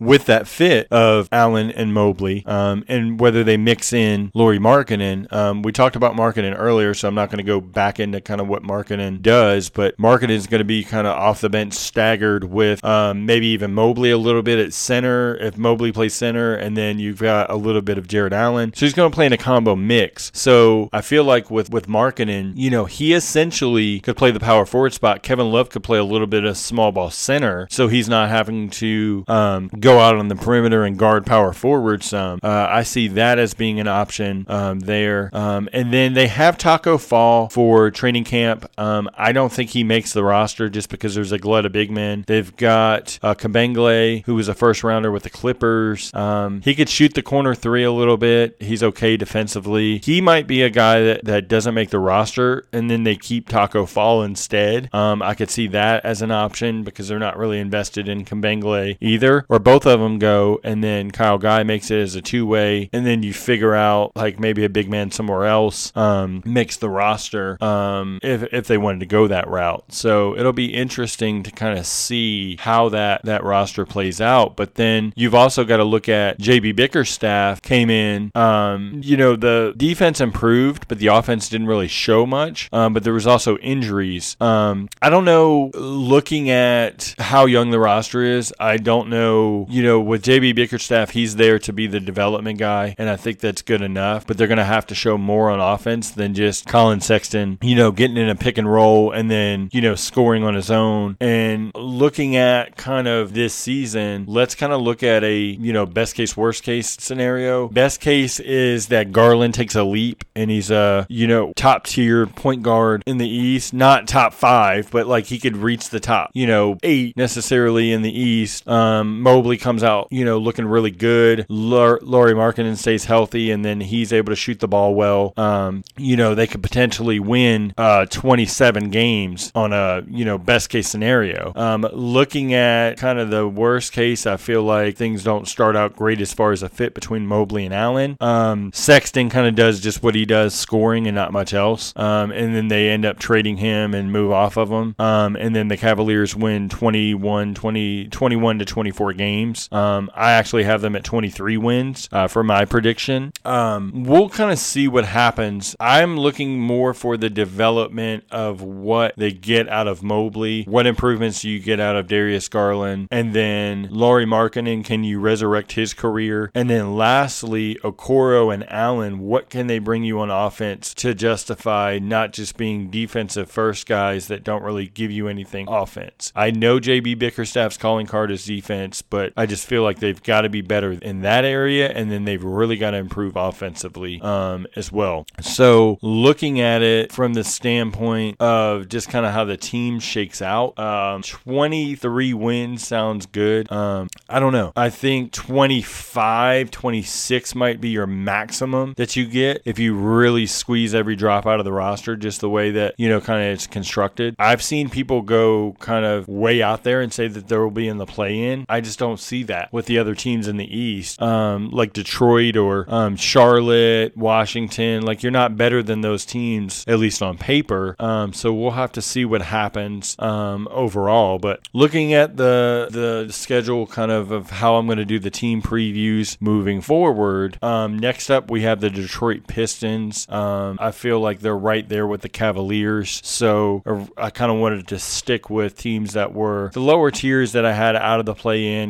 With 0.00 0.26
that 0.26 0.48
fit 0.48 0.88
of 0.90 1.28
Allen 1.32 1.70
and 1.70 1.92
Mobley, 1.92 2.44
um, 2.46 2.84
and 2.88 3.18
whether 3.20 3.44
they 3.44 3.56
mix 3.56 3.92
in 3.92 4.30
Lauri 4.34 4.58
Markkanen. 4.58 5.32
Um, 5.32 5.62
we 5.62 5.72
talked 5.72 5.96
about 5.96 6.14
Markkanen 6.14 6.54
earlier, 6.56 6.94
so 6.94 7.08
I'm 7.08 7.14
not 7.14 7.30
going 7.30 7.38
to 7.38 7.44
go 7.44 7.60
back 7.60 8.00
into 8.00 8.20
kind 8.20 8.40
of 8.40 8.48
what 8.48 8.62
Markkanen 8.62 9.22
does, 9.22 9.70
but 9.70 9.96
Markkanen 9.98 10.30
is 10.30 10.46
going 10.46 10.60
to 10.60 10.64
be 10.64 10.84
kind 10.84 11.06
of 11.06 11.16
off 11.16 11.40
the 11.40 11.48
bench, 11.48 11.74
staggered 11.74 12.44
with 12.44 12.84
um, 12.84 13.26
maybe 13.26 13.46
even 13.48 13.72
Mobley 13.72 14.10
a 14.10 14.18
little 14.18 14.42
bit 14.42 14.58
at 14.58 14.72
center 14.72 15.36
if 15.36 15.56
Mobley 15.56 15.92
plays 15.92 16.14
center, 16.14 16.54
and 16.54 16.76
then 16.76 16.98
you've 16.98 17.20
got 17.20 17.50
a 17.50 17.56
little 17.56 17.82
bit 17.82 17.98
of 17.98 18.08
Jarrett 18.08 18.32
Allen. 18.32 18.72
So 18.74 18.86
he's 18.86 18.94
going 18.94 19.10
to 19.10 19.14
play 19.14 19.26
in 19.26 19.32
a 19.32 19.38
combo 19.38 19.76
mix. 19.76 20.30
So 20.34 20.88
I 20.92 21.00
feel 21.00 21.24
like 21.24 21.50
with 21.50 21.70
with 21.70 21.86
Markkanen, 21.86 22.52
you 22.56 22.70
know, 22.70 22.84
he 22.84 23.12
essentially 23.12 24.00
could 24.00 24.16
play 24.16 24.30
the 24.30 24.40
power 24.40 24.66
forward 24.66 24.92
spot. 24.92 25.22
Kevin 25.22 25.50
Love 25.50 25.70
could 25.70 25.82
play 25.82 25.98
a 25.98 26.04
little 26.04 26.26
bit 26.26 26.44
of 26.44 26.56
small 26.56 26.92
ball 26.92 27.10
center, 27.10 27.66
so 27.70 27.88
he's 27.88 28.08
not 28.08 28.28
having 28.28 28.70
to 28.70 29.24
um, 29.28 29.68
go 29.80 29.98
out 30.00 30.16
on 30.16 30.28
the 30.28 30.36
perimeter 30.36 30.84
and 30.84 30.98
guard 30.98 31.26
power 31.26 31.52
forward 31.52 32.02
some. 32.02 32.40
Uh, 32.42 32.66
I 32.70 32.82
see 32.82 33.08
that 33.08 33.38
as 33.38 33.54
being 33.54 33.80
an 33.80 33.88
option 33.88 34.44
um, 34.48 34.80
there. 34.80 35.30
Um, 35.32 35.68
and 35.72 35.92
then 35.92 36.14
they 36.14 36.28
have 36.28 36.58
Taco 36.58 36.98
Fall 36.98 37.48
for 37.48 37.90
training 37.90 38.24
camp. 38.24 38.70
Um, 38.78 39.08
I 39.16 39.32
don't 39.32 39.52
think 39.52 39.70
he 39.70 39.84
makes 39.84 40.12
the 40.12 40.24
roster 40.24 40.68
just 40.68 40.88
because 40.88 41.14
there's 41.14 41.32
a 41.32 41.38
glut 41.38 41.66
of 41.66 41.72
big 41.72 41.90
men. 41.90 42.24
They've 42.26 42.54
got 42.56 43.18
uh, 43.22 43.34
who 43.36 44.34
was 44.34 44.48
a 44.48 44.54
first 44.54 44.82
rounder 44.82 45.10
with 45.10 45.22
the 45.22 45.30
Clippers. 45.30 46.12
Um, 46.14 46.60
he 46.62 46.74
could 46.74 46.88
shoot 46.88 47.14
the 47.14 47.22
corner 47.22 47.54
three 47.54 47.84
a 47.84 47.92
little 47.92 48.16
bit. 48.16 48.56
He's 48.60 48.82
okay 48.82 49.16
defensively. 49.16 49.98
He 49.98 50.20
might 50.20 50.46
be 50.46 50.62
a 50.62 50.70
guy 50.70 51.00
that, 51.00 51.24
that 51.24 51.48
doesn't 51.48 51.74
make 51.74 51.90
the 51.90 51.98
roster, 51.98 52.66
and 52.72 52.90
then 52.90 53.04
they 53.04 53.16
keep 53.16 53.48
Taco 53.48 53.86
Fall 53.86 54.22
instead. 54.22 54.92
Um, 54.94 55.22
I 55.22 55.34
could 55.34 55.50
see 55.50 55.66
that 55.68 56.04
as 56.04 56.22
an 56.22 56.30
option 56.30 56.84
because 56.84 57.08
they're 57.08 57.18
not 57.18 57.36
really 57.36 57.58
invested 57.58 58.08
in 58.08 58.24
Kabengele 58.24 58.96
either. 59.00 59.44
Or 59.48 59.58
both 59.66 59.84
of 59.84 59.98
them 59.98 60.20
go, 60.20 60.60
and 60.62 60.82
then 60.82 61.10
Kyle 61.10 61.38
Guy 61.38 61.64
makes 61.64 61.90
it 61.90 61.98
as 61.98 62.14
a 62.14 62.22
two 62.22 62.46
way, 62.46 62.88
and 62.92 63.04
then 63.04 63.24
you 63.24 63.32
figure 63.32 63.74
out 63.74 64.12
like 64.14 64.38
maybe 64.38 64.64
a 64.64 64.68
big 64.68 64.88
man 64.88 65.10
somewhere 65.10 65.44
else 65.44 65.92
um, 65.96 66.40
makes 66.44 66.76
the 66.76 66.88
roster 66.88 67.62
um, 67.62 68.20
if 68.22 68.44
if 68.52 68.68
they 68.68 68.78
wanted 68.78 69.00
to 69.00 69.06
go 69.06 69.26
that 69.26 69.48
route. 69.48 69.84
So 69.88 70.36
it'll 70.36 70.52
be 70.52 70.72
interesting 70.72 71.42
to 71.42 71.50
kind 71.50 71.76
of 71.76 71.84
see 71.84 72.56
how 72.60 72.90
that 72.90 73.22
that 73.24 73.42
roster 73.42 73.84
plays 73.84 74.20
out. 74.20 74.56
But 74.56 74.76
then 74.76 75.12
you've 75.16 75.34
also 75.34 75.64
got 75.64 75.78
to 75.78 75.84
look 75.84 76.08
at 76.08 76.38
JB 76.38 76.76
Bickerstaff 76.76 77.60
came 77.60 77.90
in. 77.90 78.30
Um, 78.36 79.00
you 79.02 79.16
know 79.16 79.34
the 79.34 79.74
defense 79.76 80.20
improved, 80.20 80.86
but 80.86 81.00
the 81.00 81.08
offense 81.08 81.48
didn't 81.48 81.66
really 81.66 81.88
show 81.88 82.24
much. 82.24 82.68
Um, 82.72 82.94
but 82.94 83.02
there 83.02 83.12
was 83.12 83.26
also 83.26 83.56
injuries. 83.58 84.36
Um, 84.40 84.88
I 85.02 85.10
don't 85.10 85.24
know. 85.24 85.72
Looking 85.74 86.50
at 86.50 87.16
how 87.18 87.46
young 87.46 87.72
the 87.72 87.80
roster 87.80 88.22
is, 88.22 88.54
I 88.60 88.76
don't 88.76 89.08
know. 89.08 89.55
You 89.68 89.82
know, 89.82 90.00
with 90.00 90.22
JB 90.22 90.54
Bickerstaff, 90.54 91.10
he's 91.10 91.36
there 91.36 91.58
to 91.60 91.72
be 91.72 91.86
the 91.86 92.00
development 92.00 92.58
guy, 92.58 92.94
and 92.98 93.08
I 93.08 93.16
think 93.16 93.40
that's 93.40 93.62
good 93.62 93.82
enough. 93.82 94.26
But 94.26 94.36
they're 94.36 94.46
going 94.46 94.58
to 94.58 94.64
have 94.64 94.86
to 94.88 94.94
show 94.94 95.16
more 95.16 95.50
on 95.50 95.60
offense 95.60 96.10
than 96.10 96.34
just 96.34 96.66
Collin 96.66 97.00
Sexton. 97.00 97.58
You 97.62 97.76
know, 97.76 97.90
getting 97.90 98.16
in 98.16 98.28
a 98.28 98.34
pick 98.34 98.58
and 98.58 98.70
roll 98.70 99.12
and 99.12 99.30
then 99.30 99.68
you 99.72 99.80
know 99.80 99.94
scoring 99.94 100.44
on 100.44 100.54
his 100.54 100.70
own. 100.70 101.16
And 101.20 101.72
looking 101.74 102.36
at 102.36 102.76
kind 102.76 103.08
of 103.08 103.34
this 103.34 103.54
season, 103.54 104.24
let's 104.28 104.54
kind 104.54 104.72
of 104.72 104.80
look 104.80 105.02
at 105.02 105.24
a 105.24 105.38
you 105.38 105.72
know 105.72 105.86
best 105.86 106.14
case, 106.14 106.36
worst 106.36 106.62
case 106.62 106.96
scenario. 107.00 107.68
Best 107.68 108.00
case 108.00 108.40
is 108.40 108.88
that 108.88 109.12
Garland 109.12 109.54
takes 109.54 109.74
a 109.74 109.84
leap 109.84 110.24
and 110.34 110.50
he's 110.50 110.70
a 110.70 111.06
you 111.08 111.26
know 111.26 111.52
top 111.56 111.84
tier 111.84 112.26
point 112.26 112.62
guard 112.62 113.02
in 113.06 113.18
the 113.18 113.28
East, 113.28 113.72
not 113.72 114.08
top 114.08 114.34
five, 114.34 114.90
but 114.90 115.06
like 115.06 115.26
he 115.26 115.38
could 115.38 115.56
reach 115.56 115.90
the 115.90 116.00
top, 116.00 116.30
you 116.34 116.46
know, 116.46 116.78
eight 116.82 117.16
necessarily 117.16 117.92
in 117.92 118.02
the 118.02 118.20
East. 118.20 118.66
Um, 118.68 119.20
Mobley 119.36 119.58
comes 119.58 119.82
out, 119.82 120.08
you 120.10 120.24
know, 120.24 120.38
looking 120.38 120.64
really 120.64 120.90
good. 120.90 121.40
L- 121.50 121.98
Lauri 122.00 122.32
Markkanen 122.32 122.74
stays 122.74 123.04
healthy, 123.04 123.50
and 123.50 123.62
then 123.62 123.82
he's 123.82 124.10
able 124.10 124.32
to 124.32 124.36
shoot 124.36 124.60
the 124.60 124.66
ball 124.66 124.94
well. 124.94 125.34
Um, 125.36 125.84
you 125.98 126.16
know, 126.16 126.34
they 126.34 126.46
could 126.46 126.62
potentially 126.62 127.20
win 127.20 127.74
uh, 127.76 128.06
27 128.06 128.88
games 128.88 129.52
on 129.54 129.74
a 129.74 130.02
you 130.08 130.24
know 130.24 130.38
best 130.38 130.70
case 130.70 130.88
scenario. 130.88 131.52
Um, 131.54 131.86
looking 131.92 132.54
at 132.54 132.96
kind 132.96 133.18
of 133.18 133.28
the 133.28 133.46
worst 133.46 133.92
case, 133.92 134.24
I 134.24 134.38
feel 134.38 134.62
like 134.62 134.96
things 134.96 135.22
don't 135.22 135.46
start 135.46 135.76
out 135.76 135.94
great 135.94 136.22
as 136.22 136.32
far 136.32 136.52
as 136.52 136.62
a 136.62 136.70
fit 136.70 136.94
between 136.94 137.26
Mobley 137.26 137.66
and 137.66 137.74
Allen. 137.74 138.16
Um, 138.20 138.70
Sexton 138.72 139.28
kind 139.28 139.46
of 139.46 139.54
does 139.54 139.80
just 139.80 140.02
what 140.02 140.14
he 140.14 140.24
does, 140.24 140.54
scoring 140.54 141.06
and 141.06 141.14
not 141.14 141.30
much 141.30 141.52
else. 141.52 141.92
Um, 141.94 142.30
and 142.30 142.56
then 142.56 142.68
they 142.68 142.88
end 142.88 143.04
up 143.04 143.18
trading 143.18 143.58
him 143.58 143.92
and 143.92 144.10
move 144.10 144.32
off 144.32 144.56
of 144.56 144.70
him. 144.70 144.94
Um, 144.98 145.36
and 145.36 145.54
then 145.54 145.68
the 145.68 145.76
Cavaliers 145.76 146.34
win 146.34 146.70
21, 146.70 147.52
20, 147.52 148.08
21 148.08 148.58
to 148.60 148.64
24 148.64 149.12
games. 149.12 149.25
Um, 149.72 150.10
I 150.14 150.32
actually 150.32 150.64
have 150.64 150.80
them 150.80 150.96
at 150.96 151.04
23 151.04 151.56
wins 151.56 152.08
uh, 152.12 152.28
for 152.28 152.42
my 152.44 152.64
prediction. 152.64 153.32
Um, 153.44 154.04
we'll 154.04 154.28
kind 154.28 154.50
of 154.50 154.58
see 154.58 154.88
what 154.88 155.04
happens. 155.04 155.74
I'm 155.80 156.18
looking 156.18 156.60
more 156.60 156.94
for 156.94 157.16
the 157.16 157.30
development 157.30 158.24
of 158.30 158.62
what 158.62 159.14
they 159.16 159.32
get 159.32 159.68
out 159.68 159.88
of 159.88 160.02
Mobley, 160.02 160.64
what 160.64 160.86
improvements 160.86 161.44
you 161.44 161.58
get 161.58 161.80
out 161.80 161.96
of 161.96 162.06
Darius 162.06 162.48
Garland, 162.48 163.08
and 163.10 163.34
then 163.34 163.88
Lauri 163.90 164.26
Markkanen, 164.26 164.84
can 164.84 165.04
you 165.04 165.20
resurrect 165.20 165.72
his 165.72 165.94
career? 165.94 166.50
And 166.54 166.70
then 166.70 166.96
lastly, 166.96 167.76
Okoro 167.82 168.52
and 168.52 168.70
Allen, 168.70 169.20
what 169.20 169.50
can 169.50 169.66
they 169.66 169.78
bring 169.78 170.04
you 170.04 170.20
on 170.20 170.30
offense 170.30 170.94
to 170.94 171.14
justify 171.14 171.98
not 172.00 172.32
just 172.32 172.56
being 172.56 172.90
defensive 172.90 173.50
first 173.50 173.86
guys 173.86 174.28
that 174.28 174.44
don't 174.44 174.62
really 174.62 174.86
give 174.86 175.10
you 175.10 175.28
anything 175.28 175.66
offense? 175.68 176.32
I 176.34 176.50
know 176.50 176.78
JB 176.78 177.18
Bickerstaff's 177.18 177.76
calling 177.76 178.06
card 178.06 178.30
is 178.30 178.44
defense, 178.44 179.02
but 179.02 179.15
I 179.36 179.46
just 179.46 179.66
feel 179.66 179.82
like 179.82 179.98
they've 179.98 180.22
got 180.22 180.42
to 180.42 180.48
be 180.48 180.60
better 180.60 180.92
in 180.92 181.22
that 181.22 181.44
area, 181.44 181.88
and 181.88 182.10
then 182.10 182.24
they've 182.24 182.42
really 182.42 182.76
got 182.76 182.92
to 182.92 182.96
improve 182.96 183.36
offensively 183.36 184.20
um, 184.20 184.66
as 184.76 184.90
well. 184.92 185.26
So 185.40 185.98
looking 186.02 186.60
at 186.60 186.82
it 186.82 187.12
from 187.12 187.34
the 187.34 187.44
standpoint 187.44 188.40
of 188.40 188.88
just 188.88 189.08
kind 189.08 189.26
of 189.26 189.32
how 189.32 189.44
the 189.44 189.56
team 189.56 190.00
shakes 190.00 190.42
out, 190.42 190.78
um, 190.78 191.22
23 191.22 192.34
wins 192.34 192.86
sounds 192.86 193.26
good. 193.26 193.70
Um, 193.70 194.08
I 194.28 194.40
don't 194.40 194.52
know. 194.52 194.72
I 194.76 194.90
think 194.90 195.32
25, 195.32 196.70
26 196.70 197.54
might 197.54 197.80
be 197.80 197.90
your 197.90 198.06
maximum 198.06 198.94
that 198.96 199.16
you 199.16 199.26
get 199.26 199.62
if 199.64 199.78
you 199.78 199.94
really 199.94 200.46
squeeze 200.46 200.94
every 200.94 201.16
drop 201.16 201.46
out 201.46 201.58
of 201.58 201.64
the 201.64 201.72
roster, 201.72 202.16
just 202.16 202.40
the 202.40 202.50
way 202.50 202.70
that, 202.72 202.94
you 202.98 203.08
know, 203.08 203.20
kind 203.20 203.42
of 203.42 203.54
it's 203.54 203.66
constructed. 203.66 204.34
I've 204.38 204.62
seen 204.62 204.88
people 204.90 205.22
go 205.22 205.76
kind 205.78 206.04
of 206.04 206.28
way 206.28 206.62
out 206.62 206.82
there 206.82 207.00
and 207.00 207.12
say 207.12 207.28
that 207.28 207.48
there 207.48 207.62
will 207.62 207.70
be 207.70 207.88
in 207.88 207.98
the 207.98 208.06
play 208.06 208.50
in. 208.50 208.66
I 208.68 208.80
just 208.80 208.98
don't 208.98 209.05
see 209.14 209.44
that 209.44 209.72
with 209.72 209.86
the 209.86 209.98
other 209.98 210.16
teams 210.16 210.48
in 210.48 210.56
the 210.56 210.76
East, 210.76 211.22
um, 211.22 211.70
like 211.70 211.92
Detroit 211.92 212.56
or 212.56 212.84
um, 212.88 213.14
Charlotte, 213.16 214.16
Washington. 214.16 215.02
Like, 215.02 215.22
you're 215.22 215.30
not 215.32 215.56
better 215.56 215.82
than 215.82 216.00
those 216.00 216.24
teams, 216.24 216.84
at 216.88 216.98
least 216.98 217.22
on 217.22 217.38
paper. 217.38 217.94
Um, 218.00 218.32
so 218.32 218.52
we'll 218.52 218.72
have 218.72 218.92
to 218.92 219.02
see 219.02 219.24
what 219.24 219.42
happens 219.42 220.16
um, 220.18 220.68
overall. 220.70 221.38
But 221.38 221.60
looking 221.72 222.12
at 222.14 222.36
the 222.36 222.88
the 222.90 223.32
schedule, 223.32 223.86
kind 223.86 224.10
of 224.10 224.30
of 224.30 224.50
how 224.50 224.76
I'm 224.76 224.86
going 224.86 224.98
to 224.98 225.04
do 225.04 225.18
the 225.18 225.30
team 225.30 225.62
previews 225.62 226.36
moving 226.40 226.80
forward. 226.80 227.58
Um, 227.62 227.98
next 227.98 228.30
up, 228.30 228.50
we 228.50 228.62
have 228.62 228.80
the 228.80 228.90
Detroit 228.90 229.46
Pistons. 229.46 230.28
Um, 230.28 230.78
I 230.80 230.90
feel 230.90 231.20
like 231.20 231.40
they're 231.40 231.56
right 231.56 231.88
there 231.88 232.06
with 232.06 232.22
the 232.22 232.28
Cavaliers, 232.28 233.20
so 233.24 233.82
I 234.16 234.30
kind 234.30 234.50
of 234.50 234.58
wanted 234.58 234.88
to 234.88 234.98
stick 234.98 235.50
with 235.50 235.76
teams 235.76 236.14
that 236.14 236.32
were 236.32 236.70
the 236.72 236.80
lower 236.80 237.10
tiers 237.10 237.52
that 237.52 237.64
I 237.64 237.72
had 237.72 237.96
out 237.96 238.20
of 238.20 238.26
the 238.26 238.34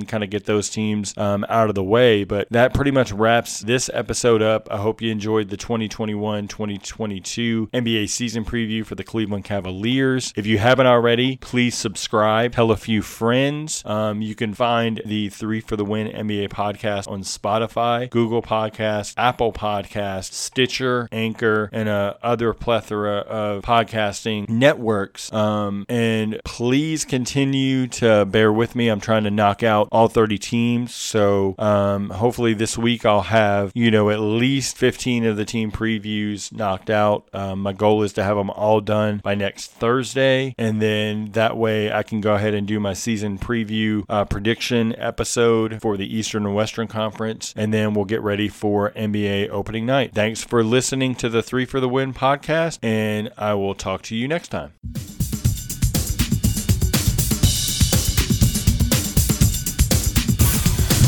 kind 0.07 0.25
of 0.25 0.31
get 0.31 0.45
those 0.45 0.71
teams 0.71 1.17
um, 1.17 1.45
out 1.49 1.69
of 1.69 1.75
the 1.75 1.85
way. 1.85 2.25
But 2.25 2.49
that 2.51 2.75
pretty 2.75 2.91
much 2.91 3.13
wraps 3.13 3.61
this 3.61 3.91
episode 3.93 4.43
up. 4.43 4.69
I 4.71 4.79
hope 4.79 5.03
you 5.03 5.11
enjoyed 5.11 5.51
the 5.51 5.57
2021-2022 5.57 7.71
NBA 7.71 8.09
season 8.09 8.45
preview 8.45 8.85
for 8.85 8.95
the 8.95 9.05
Cleveland 9.05 9.45
Cavaliers. 9.45 10.33
If 10.37 10.47
you 10.47 10.59
haven't 10.59 10.87
already, 10.87 11.37
please 11.39 11.75
subscribe. 11.75 12.53
Tell 12.53 12.71
a 12.71 12.77
few 12.77 13.03
friends. 13.03 13.83
Um, 13.85 14.23
you 14.23 14.35
can 14.35 14.55
find 14.55 15.03
the 15.05 15.29
Three 15.29 15.61
for 15.61 15.77
the 15.77 15.85
Win 15.85 16.09
NBA 16.09 16.49
podcast 16.49 17.09
on 17.09 17.23
Spotify, 17.23 18.09
Google 18.11 18.43
Podcast, 18.43 19.15
Apple 19.17 19.53
Podcast, 19.53 20.33
Stitcher, 20.33 21.09
Anchor, 21.13 21.69
and 21.73 21.89
a 21.89 22.19
other 22.23 22.53
plethora 22.53 23.19
of 23.19 23.63
podcasting 23.63 24.49
networks. 24.49 25.33
Um, 25.33 25.87
and 25.89 26.41
please 26.45 27.05
continue 27.05 27.87
to 27.89 28.25
bear 28.25 28.53
with 28.53 28.75
me. 28.75 28.89
I'm 28.89 29.01
trying 29.01 29.25
to 29.25 29.31
knock 29.31 29.63
out 29.63 29.89
all 29.97 30.09
30 30.09 30.37
teams. 30.37 30.95
So 30.95 31.55
um, 31.59 32.11
hopefully 32.11 32.53
this 32.53 32.77
week 32.77 33.07
I'll 33.07 33.23
have, 33.23 33.73
you 33.75 33.91
know, 33.91 34.11
at 34.11 34.21
least 34.21 34.77
15 34.77 35.25
of 35.25 35.39
the 35.39 35.47
team 35.47 35.73
previews 35.73 36.53
knocked 36.53 36.91
out. 36.91 37.27
Um, 37.33 37.61
my 37.61 37.73
goal 37.73 38.03
is 38.03 38.13
to 38.15 38.23
have 38.23 38.37
them 38.37 38.51
all 38.51 38.83
done 38.83 39.23
by 39.25 39.35
next 39.35 39.71
Thursday. 39.71 40.55
And 40.59 40.83
then 40.83 41.33
that 41.33 41.57
way 41.57 41.91
I 41.91 42.03
can 42.03 42.21
go 42.21 42.35
ahead 42.35 42.53
and 42.53 42.67
do 42.67 42.79
my 42.79 42.93
season 42.93 43.39
preview 43.39 44.05
uh, 44.11 44.27
prediction 44.27 44.95
episode 44.99 45.81
for 45.81 45.97
the 45.97 46.15
Eastern 46.15 46.45
and 46.45 46.55
Western 46.55 46.89
Conference. 46.89 47.55
And 47.57 47.73
then 47.73 47.95
we'll 47.95 48.05
get 48.05 48.21
ready 48.21 48.49
for 48.49 48.91
NBA 48.91 49.49
opening 49.49 49.87
night. 49.87 50.13
Thanks 50.13 50.45
for 50.45 50.63
listening 50.63 51.15
to 51.17 51.31
the 51.31 51.43
Three 51.43 51.65
for 51.65 51.81
the 51.81 51.89
Win 51.89 52.13
podcast. 52.13 52.81
And 52.83 53.31
I 53.39 53.55
will 53.55 53.75
talk 53.75 54.03
to 54.03 54.15
you 54.15 54.29
next 54.29 54.49
time. 54.49 54.75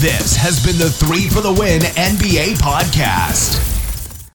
This 0.01 0.37
has 0.37 0.65
been 0.65 0.79
the 0.79 0.89
Three 0.89 1.29
for 1.29 1.41
the 1.41 1.53
Win 1.53 1.81
NBA 1.81 2.59
podcast. 2.59 3.78